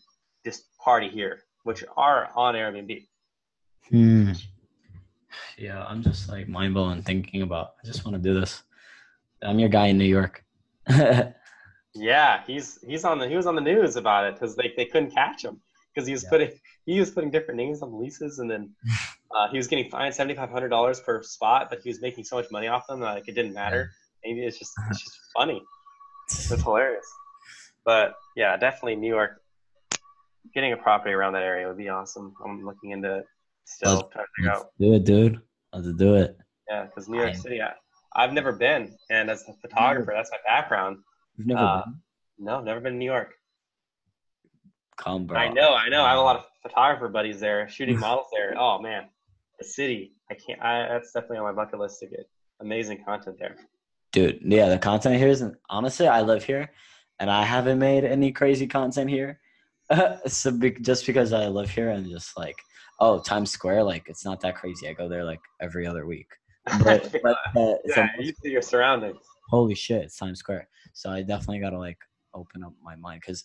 [0.43, 3.05] just party here, which are on Airbnb.
[3.89, 4.31] Hmm.
[5.57, 7.73] Yeah, I'm just like mind blown thinking about.
[7.83, 8.63] I just want to do this.
[9.43, 10.43] I'm your guy in New York.
[11.93, 14.85] Yeah, he's he's on the he was on the news about it because they, they
[14.85, 15.59] couldn't catch him
[15.93, 16.29] because he was Yeah.
[16.29, 16.51] putting
[16.85, 18.73] he was putting different names on the leases and then
[19.35, 22.23] uh, he was getting fined seventy five hundred dollars per spot, but he was making
[22.23, 23.91] so much money off them that like it didn't matter.
[24.23, 25.61] Maybe it's just it's just funny.
[26.29, 27.05] It's hilarious.
[27.83, 29.41] But yeah, definitely New York.
[30.53, 32.33] Getting a property around that area would be awesome.
[32.45, 33.25] I'm looking into it
[33.65, 34.71] still Let's- trying to figure Let's out.
[34.79, 35.41] do it, dude.
[35.73, 36.37] Let's do it.
[36.69, 37.41] Yeah, because New York Fine.
[37.41, 37.73] City, I,
[38.15, 40.97] I've never been, and as a photographer, that's my background.
[41.37, 42.01] You've never Uh, been?
[42.39, 43.33] No, never been to New York.
[44.97, 45.37] Come, bro.
[45.37, 46.03] I know, I know.
[46.03, 48.53] I have a lot of photographer buddies there, shooting models there.
[48.57, 49.05] Oh man,
[49.59, 50.13] the city.
[50.29, 50.61] I can't.
[50.61, 52.29] I, that's definitely on my bucket list to get
[52.61, 53.55] amazing content there.
[54.11, 56.69] dude yeah the content here isn't honestly i live here
[57.19, 59.39] and i haven't made any crazy content here
[60.27, 62.55] so be, just because i live here and just like
[63.01, 66.29] oh times square like it's not that crazy i go there like every other week
[66.83, 69.17] but, but uh, yeah, you see your surroundings.
[69.49, 71.97] holy shit it's times square so i definitely gotta like
[72.33, 73.43] open up my mind because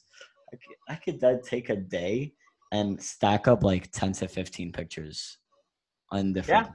[0.53, 0.57] I
[0.95, 2.35] could, I could take a day
[2.71, 5.39] and stack up like 10 to 15 pictures
[6.13, 6.73] on different Yeah.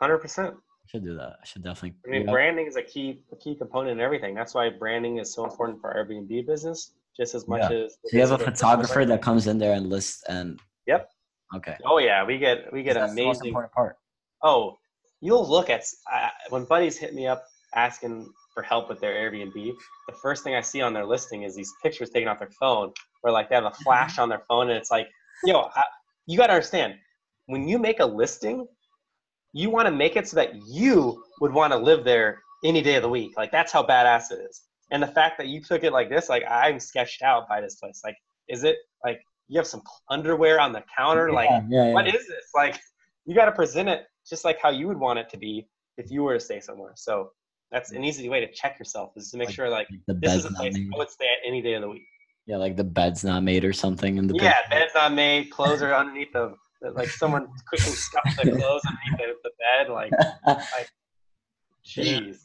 [0.00, 0.54] Hundred percent.
[0.86, 3.92] Should do that i should definitely I mean, branding is a key, a key component
[3.92, 4.34] in everything.
[4.34, 7.84] That's why branding is so important for Airbnb business, just as much Yeah.
[7.84, 7.92] as.
[8.04, 11.08] so you have a photographer that comes in there and lists and Yep.
[11.54, 13.48] Okay Oh yeah, we get we get That's the most amazing.
[13.48, 13.96] important part.
[14.42, 14.78] Oh,
[15.20, 19.52] you'll look at uh, when buddies hit me up asking for help with their Airbnb.
[19.54, 22.92] The first thing I see on their listing is these pictures taken off their phone,
[23.22, 25.08] where like they have a flash on their phone, and it's like,
[25.44, 25.82] yo, I,
[26.26, 26.94] you got to understand,
[27.46, 28.66] when you make a listing,
[29.52, 32.94] you want to make it so that you would want to live there any day
[32.94, 33.36] of the week.
[33.36, 34.62] Like that's how badass it is.
[34.90, 37.76] And the fact that you took it like this, like I'm sketched out by this
[37.76, 38.02] place.
[38.04, 38.16] Like,
[38.48, 41.32] is it like you have some underwear on the counter?
[41.32, 41.92] Like, yeah, yeah, yeah.
[41.92, 42.50] what is this?
[42.54, 42.80] Like,
[43.26, 46.10] you got to present it just like how you would want it to be if
[46.10, 46.92] you were to stay somewhere.
[46.96, 47.30] So
[47.70, 50.36] that's an easy way to check yourself is to make Like, sure like the this
[50.36, 50.90] is a not place made.
[50.94, 52.06] I would stay at any day of the week.
[52.46, 54.78] Yeah, like the bed's not made or something in the Yeah, picture.
[54.78, 56.54] bed's not made, clothes are underneath the
[56.94, 59.92] like someone quickly stuffed the clothes underneath the, the bed.
[59.92, 60.12] Like,
[61.86, 62.36] jeez.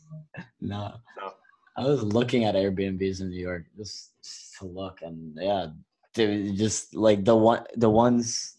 [0.62, 0.93] no.
[1.18, 1.32] No.
[1.78, 4.12] I was looking at Airbnbs in New York just
[4.60, 5.68] to look, and yeah,
[6.14, 8.55] dude, just like the one, the ones.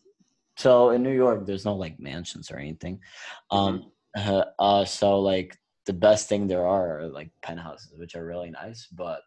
[0.57, 3.01] So in New York, there's no like mansions or anything.
[3.51, 8.25] Um, uh, uh, so like the best thing there are are like penthouses, which are
[8.25, 9.21] really nice, but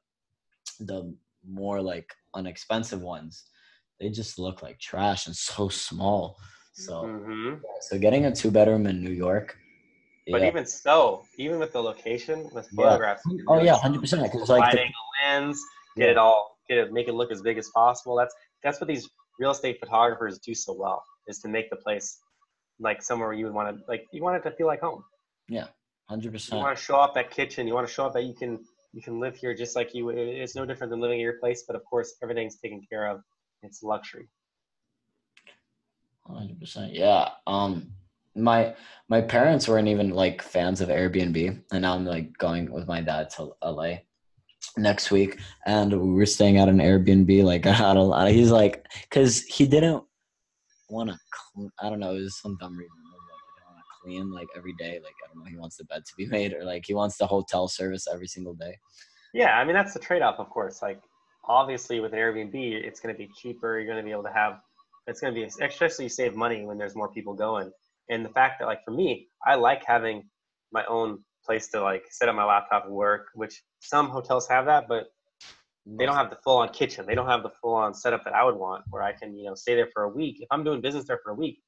[0.79, 1.15] the
[1.47, 3.45] more like unexpensive ones,
[3.99, 6.37] they just look like trash and so small.
[6.73, 9.57] So hmm so getting a two bedroom in New York.
[10.31, 10.47] But yeah.
[10.47, 12.85] even so, even with the location, with Yeah.
[12.85, 14.23] photographs, Oh yeah, hundred percent.
[14.23, 14.85] Because like the,
[15.25, 15.61] lens,
[15.97, 16.11] get Yeah.
[16.11, 18.15] it all, it, make it look as big as possible.
[18.15, 18.33] That's
[18.63, 19.09] that's what these
[19.39, 22.19] real estate photographers do so well, is to make the place
[22.79, 25.03] like somewhere you would want to, like you want it to feel like home.
[25.47, 25.67] Yeah,
[26.09, 26.59] hundred percent.
[26.59, 27.67] You want to show off that kitchen.
[27.67, 28.59] You want to show off that you can
[28.93, 30.09] you can live here just like you.
[30.09, 33.21] It's no different than living at your place, but of course everything's taken care of.
[33.61, 34.27] It's luxury.
[36.25, 36.93] Hundred percent.
[36.93, 37.29] Yeah.
[37.47, 37.91] Um,
[38.35, 38.75] my
[39.09, 43.01] my parents weren't even like fans of Airbnb, and now I'm like going with my
[43.01, 43.97] dad to LA
[44.77, 47.43] next week, and we were staying at an Airbnb.
[47.43, 50.03] Like I don't, know, he's like, because he didn't
[50.89, 51.17] want to.
[51.79, 52.15] I don't know.
[52.15, 52.91] It was some dumb reason.
[53.11, 53.21] Like
[53.57, 54.99] didn't want to clean like every day.
[55.03, 55.49] Like I don't know.
[55.49, 58.27] He wants the bed to be made, or like he wants the hotel service every
[58.27, 58.77] single day.
[59.33, 60.81] Yeah, I mean that's the trade-off, of course.
[60.81, 61.01] Like
[61.45, 63.79] obviously with an Airbnb, it's going to be cheaper.
[63.79, 64.59] You're going to be able to have.
[65.07, 67.71] It's going to be especially you save money when there's more people going.
[68.09, 70.23] And the fact that like for me, I like having
[70.71, 74.65] my own place to like set up my laptop and work, which some hotels have
[74.65, 75.05] that, but
[75.85, 77.05] they don't have the full on kitchen.
[77.05, 79.45] They don't have the full on setup that I would want where I can, you
[79.45, 80.37] know, stay there for a week.
[80.39, 81.59] If I'm doing business there for a week,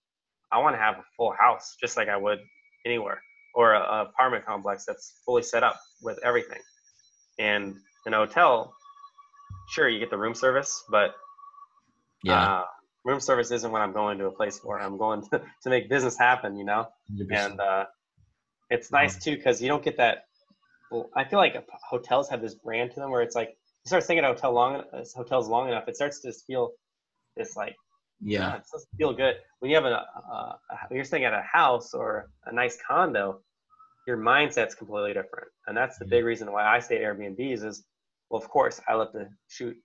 [0.52, 2.40] I want to have a full house just like I would
[2.86, 3.22] anywhere
[3.56, 6.60] or a, a apartment complex that's fully set up with everything.
[7.40, 8.74] And in a hotel,
[9.70, 11.16] sure, you get the room service, but
[12.24, 12.44] Yeah.
[12.44, 12.64] uh,
[13.04, 14.80] room service isn't what I'm going to a place for.
[14.80, 16.88] I'm going to, to make business happen, you know?
[17.20, 17.52] 100%.
[17.52, 17.86] And uh,
[18.70, 20.26] it's nice too because you don't get that
[20.92, 21.56] well, I feel like
[21.90, 24.84] hotels have this brand to them where it's like you start staying thinking hotel long
[25.16, 26.72] hotels long enough, it starts to just feel
[27.36, 27.76] this like
[28.22, 31.42] yeah, it doesn't feel good when you have a, a, a you're staying at a
[31.42, 33.42] house or a nice condo.
[34.08, 37.66] Your mindset's completely different, and that's the big reason why I stay at Airbnbs.
[37.66, 37.84] Is
[38.30, 39.76] well, of course, I love to shoot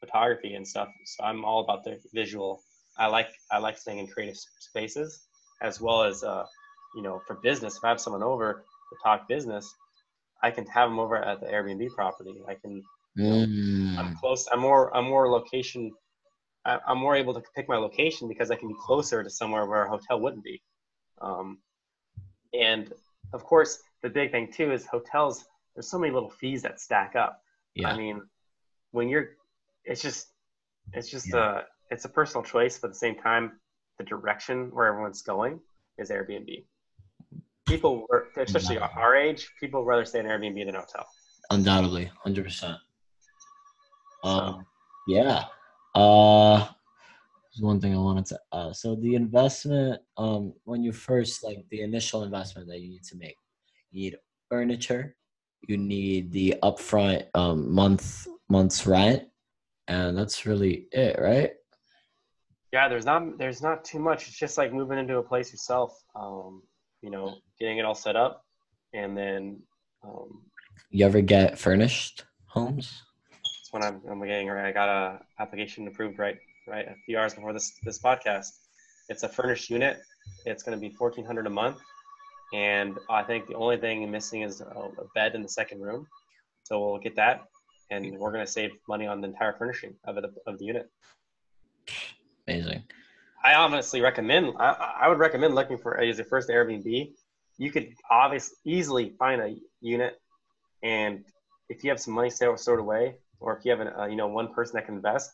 [0.00, 2.60] photography and stuff, so I'm all about the visual.
[2.98, 5.26] I like I like staying in creative spaces
[5.62, 6.44] as well as uh,
[6.96, 7.76] you know for business.
[7.76, 9.72] If I have someone over to talk business,
[10.42, 12.34] I can have them over at the Airbnb property.
[12.48, 12.82] I can.
[13.18, 13.98] Mm.
[13.98, 14.48] I'm close.
[14.50, 14.94] I'm more.
[14.96, 15.92] I'm more location.
[16.64, 19.66] I, I'm more able to pick my location because I can be closer to somewhere
[19.66, 20.60] where a hotel wouldn't be.
[21.20, 21.58] Um,
[22.52, 22.92] and
[23.32, 25.44] of course, the big thing too is hotels.
[25.74, 27.40] There's so many little fees that stack up.
[27.74, 27.90] Yeah.
[27.90, 28.22] I mean,
[28.90, 29.30] when you're,
[29.84, 30.28] it's just,
[30.92, 31.60] it's just Yeah.
[31.60, 33.60] a, it's a personal choice, but at the same time,
[33.98, 35.60] the direction where everyone's going
[35.98, 36.64] is Airbnb.
[37.66, 41.06] People, were, especially our age, people rather stay in Airbnb than a hotel.
[41.50, 42.76] undoubtedly, hundred percent.
[44.22, 44.64] Um,
[45.08, 45.44] yeah.
[45.94, 46.58] Uh,
[47.56, 48.40] there's one thing I wanted to.
[48.52, 53.04] Uh, so the investment, um, when you first like the initial investment that you need
[53.04, 53.36] to make,
[53.90, 54.16] you need
[54.50, 55.16] furniture,
[55.66, 59.24] you need the upfront um month month's rent,
[59.88, 61.50] and that's really it, right?
[62.72, 64.28] Yeah, there's not there's not too much.
[64.28, 65.98] It's just like moving into a place yourself.
[66.14, 66.62] Um,
[67.06, 68.44] you know, getting it all set up,
[68.92, 69.62] and then
[70.02, 70.42] um,
[70.90, 72.86] You ever get furnished homes?
[73.30, 74.66] that's when I'm, I'm getting right.
[74.66, 76.36] I got a application approved right
[76.66, 78.48] right a few hours before this this podcast.
[79.08, 79.94] It's a furnished unit.
[80.46, 81.78] It's going to be fourteen hundred a month,
[82.52, 86.08] and I think the only thing missing is a, a bed in the second room.
[86.64, 87.44] So we'll get that,
[87.92, 90.90] and we're going to save money on the entire furnishing of it of the unit.
[92.48, 92.82] Amazing.
[93.46, 94.54] I honestly recommend.
[94.58, 97.12] I, I would recommend looking for as your first Airbnb.
[97.58, 100.20] You could obviously easily find a unit,
[100.82, 101.24] and
[101.68, 104.26] if you have some money stored away, or if you have an, uh, you know
[104.26, 105.30] one person that can invest,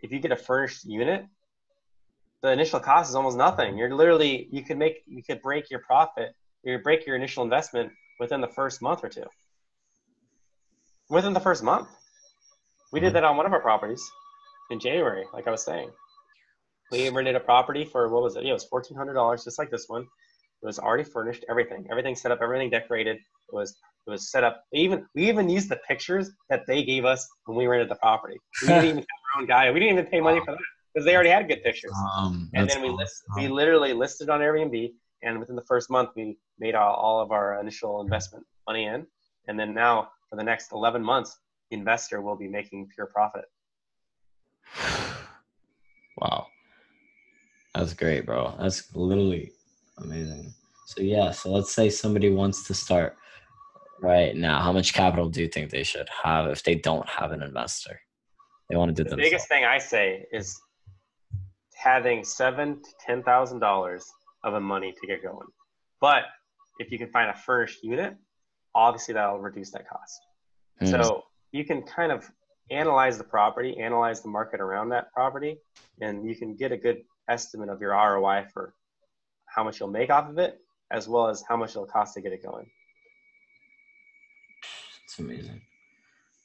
[0.00, 1.26] if you get a furnished unit,
[2.40, 3.76] the initial cost is almost nothing.
[3.76, 7.92] You're literally you could make you could break your profit, you break your initial investment
[8.18, 9.26] within the first month or two.
[11.10, 11.88] Within the first month,
[12.90, 14.02] we did that on one of our properties
[14.70, 15.90] in January, like I was saying.
[16.92, 18.44] We rented a property for what was it?
[18.44, 20.02] Yeah, it was fourteen hundred dollars, just like this one.
[20.02, 23.16] It was already furnished, everything, everything set up, everything decorated.
[23.16, 23.76] It was
[24.06, 24.64] it was set up.
[24.72, 27.96] We even we even used the pictures that they gave us when we rented the
[27.96, 28.38] property.
[28.62, 29.70] We didn't even have our own guy.
[29.70, 30.60] We didn't even pay money for that
[30.92, 31.94] because they already had good pictures.
[32.16, 32.96] Um, and then we awesome.
[32.96, 37.20] list, we literally listed on Airbnb, and within the first month we made all, all
[37.20, 39.06] of our initial investment money in,
[39.48, 41.38] and then now for the next eleven months,
[41.70, 43.44] the investor will be making pure profit.
[46.16, 46.46] Wow.
[47.74, 48.54] That's great, bro.
[48.60, 49.52] That's literally
[49.98, 50.54] amazing.
[50.86, 53.16] So yeah, so let's say somebody wants to start
[54.00, 54.60] right now.
[54.60, 58.00] How much capital do you think they should have if they don't have an investor?
[58.68, 59.30] They want to do The themselves.
[59.30, 60.60] biggest thing I say is
[61.74, 64.04] having seven to ten thousand dollars
[64.44, 65.46] of a money to get going.
[66.00, 66.24] But
[66.78, 68.14] if you can find a furnished unit,
[68.74, 70.20] obviously that'll reduce that cost.
[70.80, 70.86] Hmm.
[70.86, 72.30] So you can kind of
[72.70, 75.58] analyze the property, analyze the market around that property,
[76.00, 78.74] and you can get a good estimate of your ROI for
[79.46, 80.58] how much you'll make off of it,
[80.90, 82.66] as well as how much it'll cost to get it going.
[85.04, 85.60] It's amazing.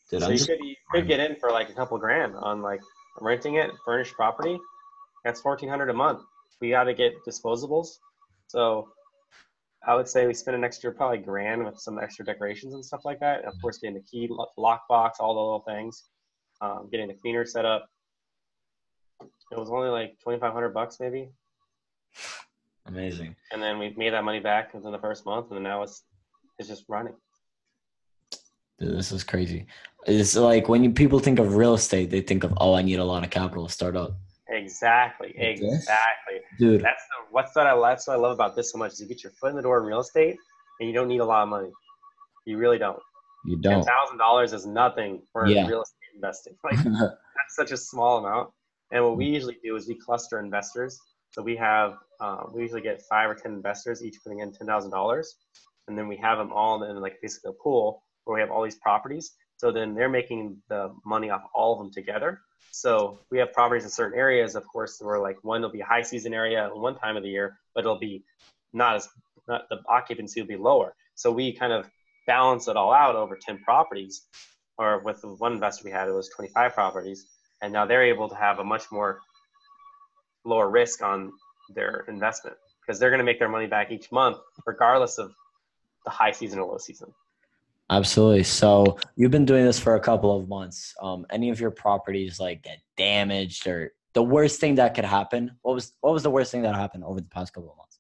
[0.10, 2.62] Dude, so I'm you could you could get in for like a couple grand on
[2.62, 2.82] like
[3.22, 4.60] renting it, furnished property.
[5.24, 6.22] That's fourteen hundred a month.
[6.62, 7.88] We got to get disposables,
[8.48, 8.90] so
[9.86, 13.06] I would say we spend an extra probably grand with some extra decorations and stuff
[13.06, 13.40] like that.
[13.40, 16.04] And of course, getting the key lo- lockbox, all the little things,
[16.62, 17.88] um, getting the cleaner set up.
[19.52, 21.30] It was only like twenty five hundred bucks maybe,
[22.86, 23.36] amazing.
[23.52, 26.04] and then we made that money back within the first month, and then now it's
[26.60, 27.16] it's just running.
[28.80, 29.66] Dude, this is crazy.
[30.08, 33.00] It's like when you, people think of real estate, they think of, oh, I need
[33.00, 34.14] a lot of capital to start up.
[34.48, 35.74] Exactly, Like this?
[35.82, 36.36] exactly.
[36.58, 39.02] Dude, That's the, what's what I that's what I love about this so much is
[39.02, 40.38] you get your foot in the door in real estate
[40.80, 41.70] and you don't need a lot of money.
[42.46, 43.00] You really don't.
[43.46, 43.84] you don't.
[43.84, 45.68] thousand dollars is nothing for Yeah.
[45.68, 46.56] real estate investing.
[46.64, 48.50] Like that's such a small amount.
[48.92, 51.00] And what we usually do is we cluster investors.
[51.32, 54.68] So we have uh, we usually get five or ten investors each putting in ten
[54.68, 55.36] thousand dollars,
[55.88, 58.64] and then we have them all in like basically a pool where we have all
[58.64, 59.32] these properties.
[59.58, 62.42] So then they're making the money off all of them together.
[62.72, 65.86] So we have properties in certain areas, of course, where like one will be a
[65.86, 68.24] high season area one time of the year, but it'll be
[68.74, 69.10] not as
[69.48, 70.96] not the occupancy will be lower.
[71.16, 71.90] So we kind of
[72.28, 74.26] balance it all out over ten properties,
[74.78, 77.26] or with the one investor we had, it was twenty five properties,
[77.62, 79.20] and now they're able to have a much more
[80.46, 81.32] lower risk on
[81.74, 85.32] their investment because they're going to make their money back each month, regardless of
[86.06, 87.14] the high season or low season.
[87.92, 88.44] Absolutely.
[88.44, 90.94] So you've been doing this for a couple of months.
[91.02, 95.52] Um, any of your properties like get damaged or the worst thing that could happen?
[95.62, 97.98] What was what was the worst thing that happened over the past couple of months?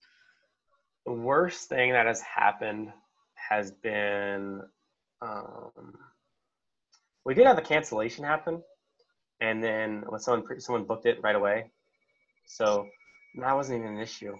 [1.05, 2.91] The worst thing that has happened
[3.34, 4.62] has been
[5.22, 5.97] um,
[7.26, 8.62] we did have a cancellation happen,
[9.41, 11.71] and then when someone someone booked it right away,
[12.45, 12.87] so
[13.35, 14.35] that wasn't even an issue.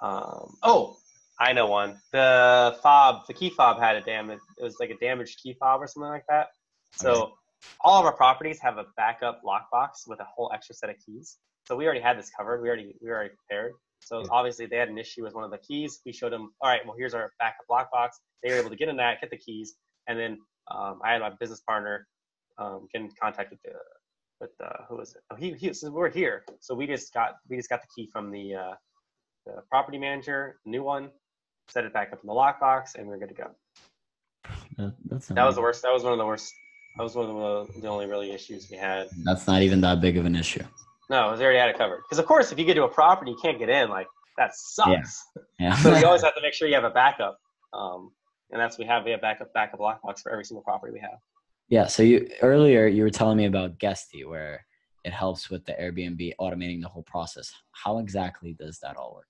[0.00, 0.96] Um, oh,
[1.38, 2.00] I know one.
[2.12, 4.40] The fob, the key fob had a damage.
[4.58, 6.48] It was like a damaged key fob or something like that.
[6.92, 7.32] So okay.
[7.80, 11.38] all of our properties have a backup lockbox with a whole extra set of keys.
[11.66, 12.60] So we already had this covered.
[12.62, 13.72] We already we already prepared.
[14.00, 14.26] So yeah.
[14.30, 16.00] obviously they had an issue with one of the keys.
[16.04, 18.10] We showed them, all right, well here's our backup lockbox.
[18.42, 19.74] They were able to get in that, get the keys,
[20.06, 20.38] and then
[20.70, 22.06] um, I had my business partner
[22.58, 23.72] um, get in contact with the
[24.40, 25.22] with uh, who was it?
[25.30, 26.44] Oh, he, he so we're here.
[26.60, 28.74] So we just got we just got the key from the uh,
[29.46, 31.10] the property manager, new one,
[31.68, 33.50] set it back up in the lockbox, and we are good to go.
[34.76, 34.94] That,
[35.30, 35.82] that was the worst.
[35.82, 36.52] That was one of the worst.
[36.96, 39.08] That was one of the, the only really issues we had.
[39.24, 40.62] That's not even that big of an issue.
[41.10, 42.02] No, it was already had it covered.
[42.04, 43.88] Because of course, if you get to a property, you can't get in.
[43.90, 44.06] Like
[44.38, 45.24] that sucks.
[45.58, 45.68] Yeah.
[45.68, 45.76] yeah.
[45.76, 47.38] so you always have to make sure you have a backup.
[47.72, 48.12] Um,
[48.50, 51.18] and that's we have we have backup backup lockbox for every single property we have.
[51.68, 51.86] Yeah.
[51.86, 54.64] So you earlier you were telling me about Guesty, where
[55.04, 57.52] it helps with the Airbnb automating the whole process.
[57.72, 59.28] How exactly does that all work?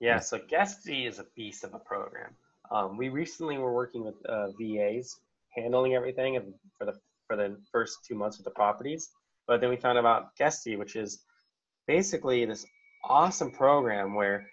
[0.00, 0.18] Yeah.
[0.18, 2.34] So Guesty is a beast of a program.
[2.70, 5.16] Um, we recently were working with uh, VAs
[5.56, 6.94] handling everything for the
[7.26, 9.10] for the first two months of the properties,
[9.46, 11.22] but then we found about Guesty, which is
[11.86, 12.66] basically this
[13.04, 14.46] awesome program where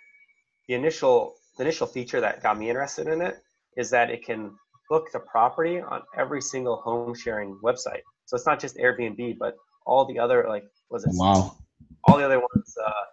[0.68, 3.36] the initial the initial feature that got me interested in it
[3.78, 4.56] is that it can
[4.92, 8.02] book the property on every single home sharing website.
[8.26, 11.12] So it's not just Airbnb, but all the other like was it?
[11.14, 11.56] Wow.
[12.04, 13.06] All the other ones, uh,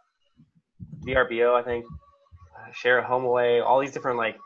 [1.06, 1.84] VRBO, I think,
[2.56, 4.36] uh, Share a Home Away, all these different like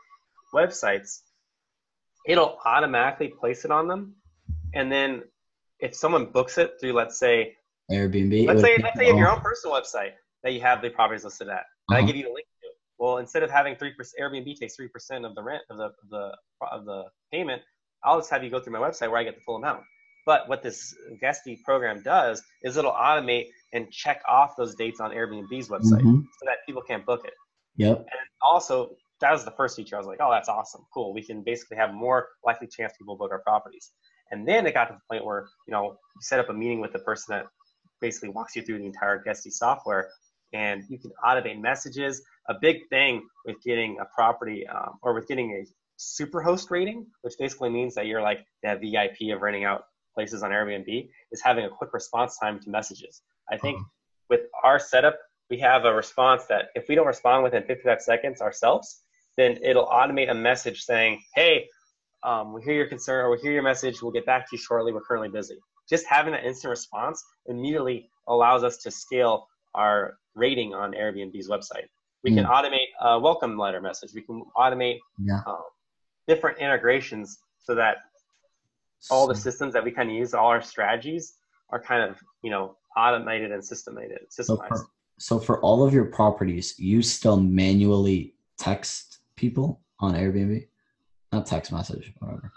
[0.53, 1.21] websites.
[2.27, 4.15] It'll automatically place it on them,
[4.75, 5.23] and then
[5.79, 7.55] if someone books it through, let's say
[7.91, 10.11] Airbnb, let's say let's say you have your own personal website
[10.43, 11.95] that you have the properties listed at, uh-huh.
[11.95, 12.47] I give you the link
[13.03, 15.83] well, instead of having three percent, Airbnb takes three percent of the rent of the
[15.83, 16.31] of the
[16.71, 17.61] of the payment.
[18.01, 19.81] I'll just have you go through my website where I get the full amount.
[20.25, 25.11] But what this Guesty program does is it'll automate and check off those dates on
[25.11, 26.21] Airbnb's website mm-hmm.
[26.21, 27.33] so that people can't book it.
[27.75, 27.97] Yep.
[27.97, 28.07] And
[28.41, 29.97] also, that was the first feature.
[29.97, 31.13] I was like, oh, that's awesome, cool.
[31.13, 33.91] We can basically have more likely chance people book our properties.
[34.31, 36.79] And then it got to the point where you know you set up a meeting
[36.79, 37.47] with the person that
[37.99, 40.07] basically walks you through the entire Guesty software,
[40.53, 45.27] and you can automate messages a big thing with getting a property um, or with
[45.27, 45.65] getting a
[45.97, 50.43] super host rating, which basically means that you're like the VIP of renting out places
[50.43, 53.21] on Airbnb, is having a quick response time to messages.
[53.51, 53.89] I think uh-huh.
[54.29, 55.17] with our setup,
[55.49, 59.01] we have a response that if we don't respond within 55 seconds ourselves,
[59.37, 61.67] then it'll automate a message saying, hey,
[62.23, 64.01] um, we hear your concern or we hear your message.
[64.01, 64.93] We'll get back to you shortly.
[64.93, 65.57] We're currently busy.
[65.89, 71.87] Just having that instant response immediately allows us to scale our rating on Airbnb's website.
[72.23, 72.35] We mm.
[72.35, 74.11] can automate a welcome letter message.
[74.13, 75.41] We can automate yeah.
[75.45, 75.63] um,
[76.27, 77.97] different integrations so that
[79.11, 81.33] all the systems that we kind of use, all our strategies
[81.69, 84.45] are kind of, you know, automated and systemated, systemized.
[84.45, 90.67] So for, so for all of your properties, you still manually text people on Airbnb?
[91.31, 92.51] Not text message, whatever.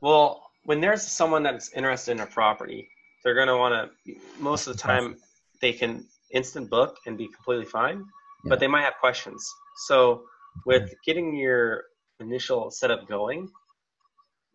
[0.00, 2.88] Well, when there's someone that's interested in a property,
[3.22, 5.16] they're going to want to, most of the time,
[5.60, 8.04] they can instant book and be completely fine
[8.44, 8.50] yeah.
[8.50, 9.48] but they might have questions.
[9.86, 10.24] So
[10.66, 11.84] with getting your
[12.20, 13.48] initial setup going,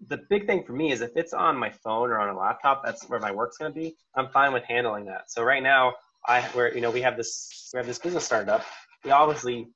[0.07, 2.83] the big thing for me is if it's on my phone or on a laptop,
[2.85, 3.95] that's where my work's going to be.
[4.15, 5.31] I'm fine with handling that.
[5.31, 5.95] So right now,
[6.27, 8.63] I where you know we have this we have this business started up.
[9.03, 9.67] We obviously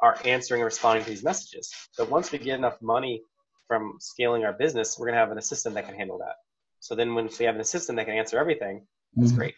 [0.00, 1.72] are answering and responding to these messages.
[1.96, 3.22] But once we get enough money
[3.66, 6.36] from scaling our business, we're going to have an assistant that can handle that.
[6.80, 8.86] So then when we have an assistant that can answer everything,
[9.16, 9.38] that's mm-hmm.
[9.38, 9.54] great.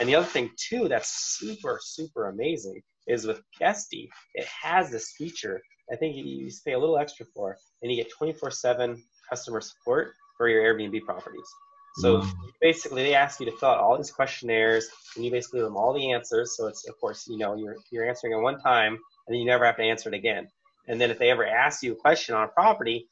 [0.00, 5.12] And the other thing too that's super super amazing is with Guesty, it has this
[5.16, 5.62] feature.
[5.92, 10.48] I think you pay a little extra for, and you get 24/7 customer support for
[10.48, 11.48] your Airbnb properties.
[11.96, 12.32] So wow.
[12.60, 15.76] basically, they ask you to fill out all these questionnaires, and you basically give them
[15.76, 16.56] all the answers.
[16.56, 19.46] So it's of course, you know, you're you're answering it one time, and then you
[19.46, 20.48] never have to answer it again.
[20.88, 23.08] And then if they ever ask you a question on a property,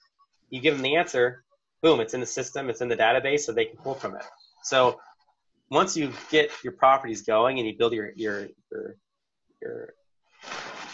[0.48, 1.44] you give them the answer.
[1.82, 2.00] Boom!
[2.00, 2.70] It's in the system.
[2.70, 4.24] It's in the database, so they can pull from it.
[4.62, 4.98] So
[5.70, 8.96] once you get your properties going and you build your your, your
[9.60, 9.94] your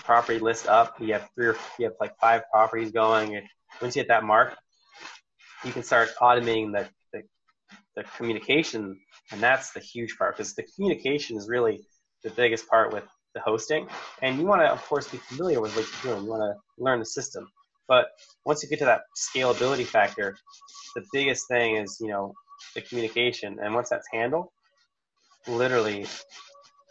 [0.05, 1.01] property list up.
[1.01, 3.37] You have three or you have like five properties going.
[3.37, 3.47] And
[3.81, 4.57] once you hit that mark,
[5.65, 7.23] you can start automating the, the,
[7.97, 8.99] the communication,
[9.33, 11.81] and that's the huge part because the communication is really
[12.23, 13.05] the biggest part with
[13.35, 13.89] the hosting.
[14.23, 16.25] And you want to, of course, be familiar with what you're doing.
[16.25, 17.49] You want to learn the system.
[17.89, 18.07] But
[18.45, 20.37] once you get to that scalability factor,
[20.95, 22.33] the biggest thing is you know
[22.75, 24.49] the communication, and once that's handled,
[25.47, 26.07] literally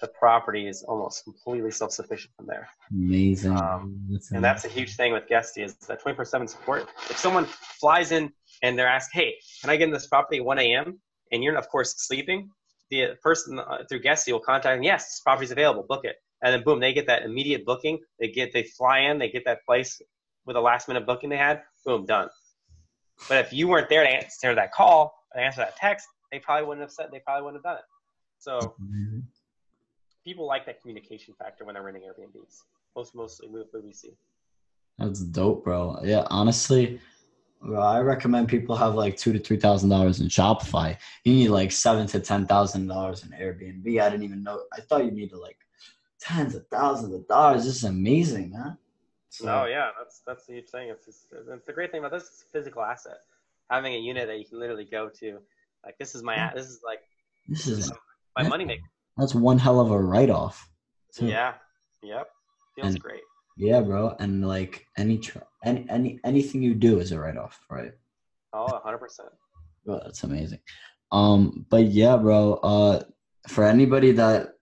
[0.05, 2.69] the property is almost completely self-sufficient from there.
[2.91, 3.57] Amazing.
[3.57, 6.87] Um, and that's a huge thing with Guesty is that 24/7 support.
[7.09, 8.31] If someone flies in
[8.61, 10.99] and they're asked, "Hey, can I get in this property at 1 a.m.?"
[11.31, 12.51] and you're of course sleeping,
[12.91, 14.83] the person uh, through Guesty will contact them.
[14.83, 15.83] Yes, this property's available.
[15.89, 17.99] Book it, and then boom, they get that immediate booking.
[18.19, 19.99] They get they fly in, they get that place
[20.45, 21.63] with a last minute booking they had.
[21.83, 22.29] Boom, done.
[23.27, 26.67] But if you weren't there to answer that call, and answer that text, they probably
[26.67, 27.07] wouldn't have said.
[27.11, 27.85] They probably wouldn't have done it.
[28.37, 28.75] So
[30.25, 32.63] people like that communication factor when they're renting Airbnbs.
[32.95, 34.13] Most mostly what we see.
[34.97, 35.99] That's dope, bro.
[36.03, 36.99] Yeah, honestly,
[37.61, 40.97] bro, I recommend people have like two to three thousand dollars in Shopify.
[41.23, 44.01] You need like seven to ten thousand dollars in Airbnb.
[44.01, 44.63] I didn't even know.
[44.73, 45.57] I thought you needed like
[46.19, 47.65] tens of thousands of dollars.
[47.65, 48.77] This is amazing, man.
[49.29, 50.89] So, oh yeah, that's that's the huge thing.
[50.89, 53.17] It's just, it's the great thing about this is physical asset.
[53.69, 55.39] Having a unit that you can literally go to,
[55.83, 56.99] like this is my this is like
[57.49, 57.91] this is
[58.37, 58.83] my money maker.
[59.17, 60.69] That's one hell of a write off.
[61.19, 61.53] Yeah.
[62.03, 62.27] Yep.
[62.75, 63.21] Feels And- great.
[63.57, 64.15] Yeah, bro.
[64.19, 67.93] And like any tr- any any anything you do is a write off, right?
[68.51, 69.29] Oh, 100 percent.
[69.85, 70.59] Bro, that's amazing.
[71.13, 72.55] Um, but yeah, bro.
[72.55, 73.03] Uh,
[73.47, 74.55] for anybody that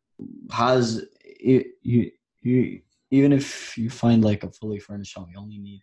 [0.52, 1.06] has
[1.40, 5.82] you you, you even if you find like a fully furnished home, you only need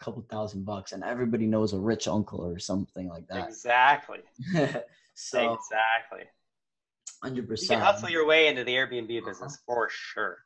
[0.00, 3.48] a couple thousand bucks, and everybody knows a rich uncle or something like that.
[3.48, 4.20] Exactly.
[5.14, 6.24] so exactly.
[7.22, 7.82] Hundred You can percent.
[7.82, 9.28] hustle your way into the Airbnb uh-huh.
[9.28, 10.38] business for sure.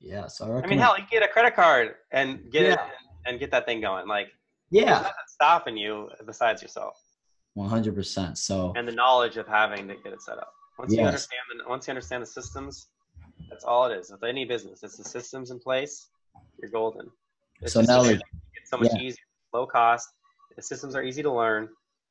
[0.00, 0.26] Yeah.
[0.26, 2.78] So I, I mean, hell, you get a credit card and get it
[3.26, 4.06] and get that thing going.
[4.08, 4.28] Like,
[4.70, 7.00] yeah, nothing stopping you besides yourself
[7.54, 8.38] one hundred percent.
[8.38, 10.52] So and the knowledge of having to get it set up.
[10.78, 12.88] Once you understand the once you understand the systems,
[13.48, 14.82] that's all it is with any business.
[14.82, 16.08] It's the systems in place.
[16.60, 17.10] You're golden.
[17.60, 18.20] It's So now, it's
[18.64, 19.02] so much yeah.
[19.02, 20.08] easier, low cost.
[20.56, 21.68] The systems are easy to learn,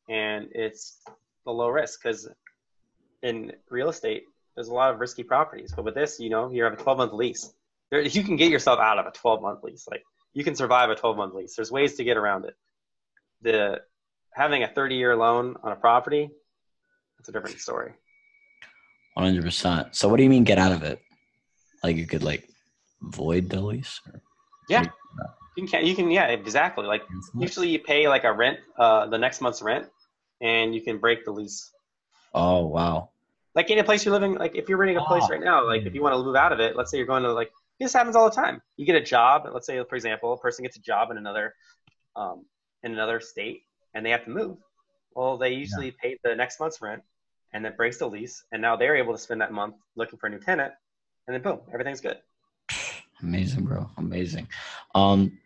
[0.09, 1.01] and it's
[1.45, 2.29] the low risk because
[3.23, 5.73] in real estate, there's a lot of risky properties.
[5.75, 7.51] But with this, you know, you have a 12 month lease.
[7.89, 9.87] There, you can get yourself out of a 12 month lease.
[9.89, 10.03] Like
[10.33, 11.55] you can survive a 12 month lease.
[11.55, 12.55] There's ways to get around it.
[13.41, 13.81] The
[14.31, 16.29] having a 30 year loan on a property,
[17.17, 17.93] that's a different story.
[19.15, 19.95] one hundred percent.
[19.95, 20.99] So what do you mean get out of it?
[21.83, 22.47] Like you could like
[23.01, 24.21] void the lease or
[24.69, 24.85] Yeah.
[25.55, 26.85] You can, you can, yeah, exactly.
[26.85, 27.03] Like
[27.37, 29.87] usually you pay like a rent, uh, the next month's rent,
[30.41, 31.71] and you can break the lease.
[32.33, 33.11] Oh wow.
[33.55, 35.29] Like any place you're living, like if you're renting a place Oh.
[35.29, 37.23] right now, like if you want to move out of it, let's say you're going
[37.23, 38.61] to like this happens all the time.
[38.77, 39.47] You get a job.
[39.51, 41.53] Let's say, for example, a person gets a job in another,
[42.15, 42.45] um,
[42.83, 44.57] in another state, and they have to move.
[45.15, 47.01] Well, they usually pay the next month's rent,
[47.51, 50.27] and that breaks the lease, and now they're able to spend that month looking for
[50.27, 50.73] a new tenant,
[51.27, 52.17] and then boom, everything's good.
[53.21, 53.89] Amazing, bro.
[53.97, 54.47] Amazing.
[54.95, 55.37] Um,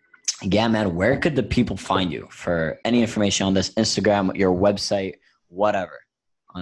[0.42, 0.96] yeah, man.
[0.96, 3.70] Where could the people find you for any information on this?
[3.72, 5.16] Instagram, your website,
[5.48, 6.00] whatever.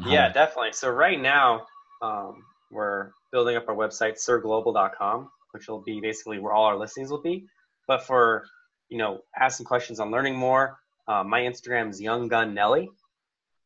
[0.06, 0.74] Yeah, to- definitely.
[0.74, 1.66] So right now,
[2.02, 7.10] um, we're building up our website, sirglobal.com, which will be basically where all our listings
[7.10, 7.46] will be.
[7.88, 8.46] But for
[8.90, 10.78] you know, asking questions on learning more,
[11.08, 12.90] uh, my Instagram is Young Gun Nelly,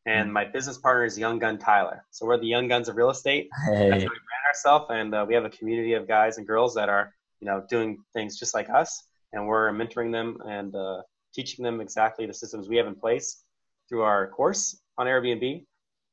[0.06, 2.04] and my business partner is Young Gun Tyler.
[2.10, 3.48] So we're the Young Guns of real estate.
[3.66, 6.46] That's Hey, how we brand ourselves, and uh, we have a community of guys and
[6.46, 10.74] girls that are you know doing things just like us, and we're mentoring them and
[10.74, 11.02] uh,
[11.34, 13.44] teaching them exactly the systems we have in place
[13.88, 15.64] through our course on Airbnb.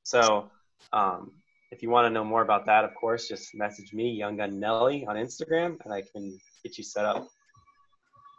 [0.07, 0.49] So
[0.93, 1.33] um,
[1.69, 4.57] if you want to know more about that, of course, just message me, Young Gun
[4.57, 7.27] Nelly, on Instagram, and I can get you set up.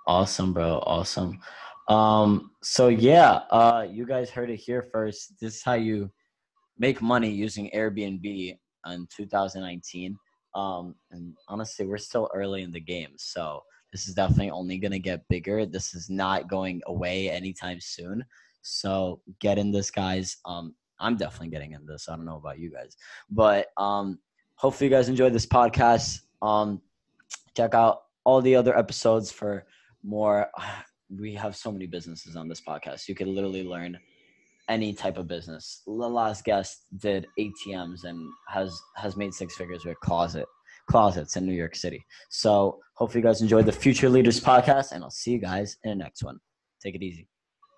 [0.06, 0.82] awesome, bro.
[0.86, 1.38] Awesome.
[1.88, 5.34] Um, so yeah, uh, you guys heard it here first.
[5.42, 6.10] This is how you
[6.78, 8.56] make money using Airbnb
[8.86, 10.16] in 2019.
[10.54, 13.62] Um, and honestly, we're still early in the game, so
[13.92, 15.66] this is definitely only gonna get bigger.
[15.66, 18.24] This is not going away anytime soon.
[18.62, 20.38] So get in this, guys.
[20.46, 22.08] Um, I'm definitely getting into this.
[22.08, 22.96] I don't know about you guys,
[23.30, 24.18] but um,
[24.56, 26.20] hopefully you guys enjoyed this podcast.
[26.42, 26.80] Um,
[27.56, 29.64] check out all the other episodes for
[30.02, 30.48] more.
[31.10, 33.08] We have so many businesses on this podcast.
[33.08, 33.98] You can literally learn
[34.68, 35.80] any type of business.
[35.86, 40.44] The last guest did ATMs and has has made six figures with closet
[40.88, 42.04] closets in New York City.
[42.28, 45.90] So hopefully you guys enjoyed the Future Leaders podcast, and I'll see you guys in
[45.90, 46.38] the next one.
[46.82, 47.28] Take it easy.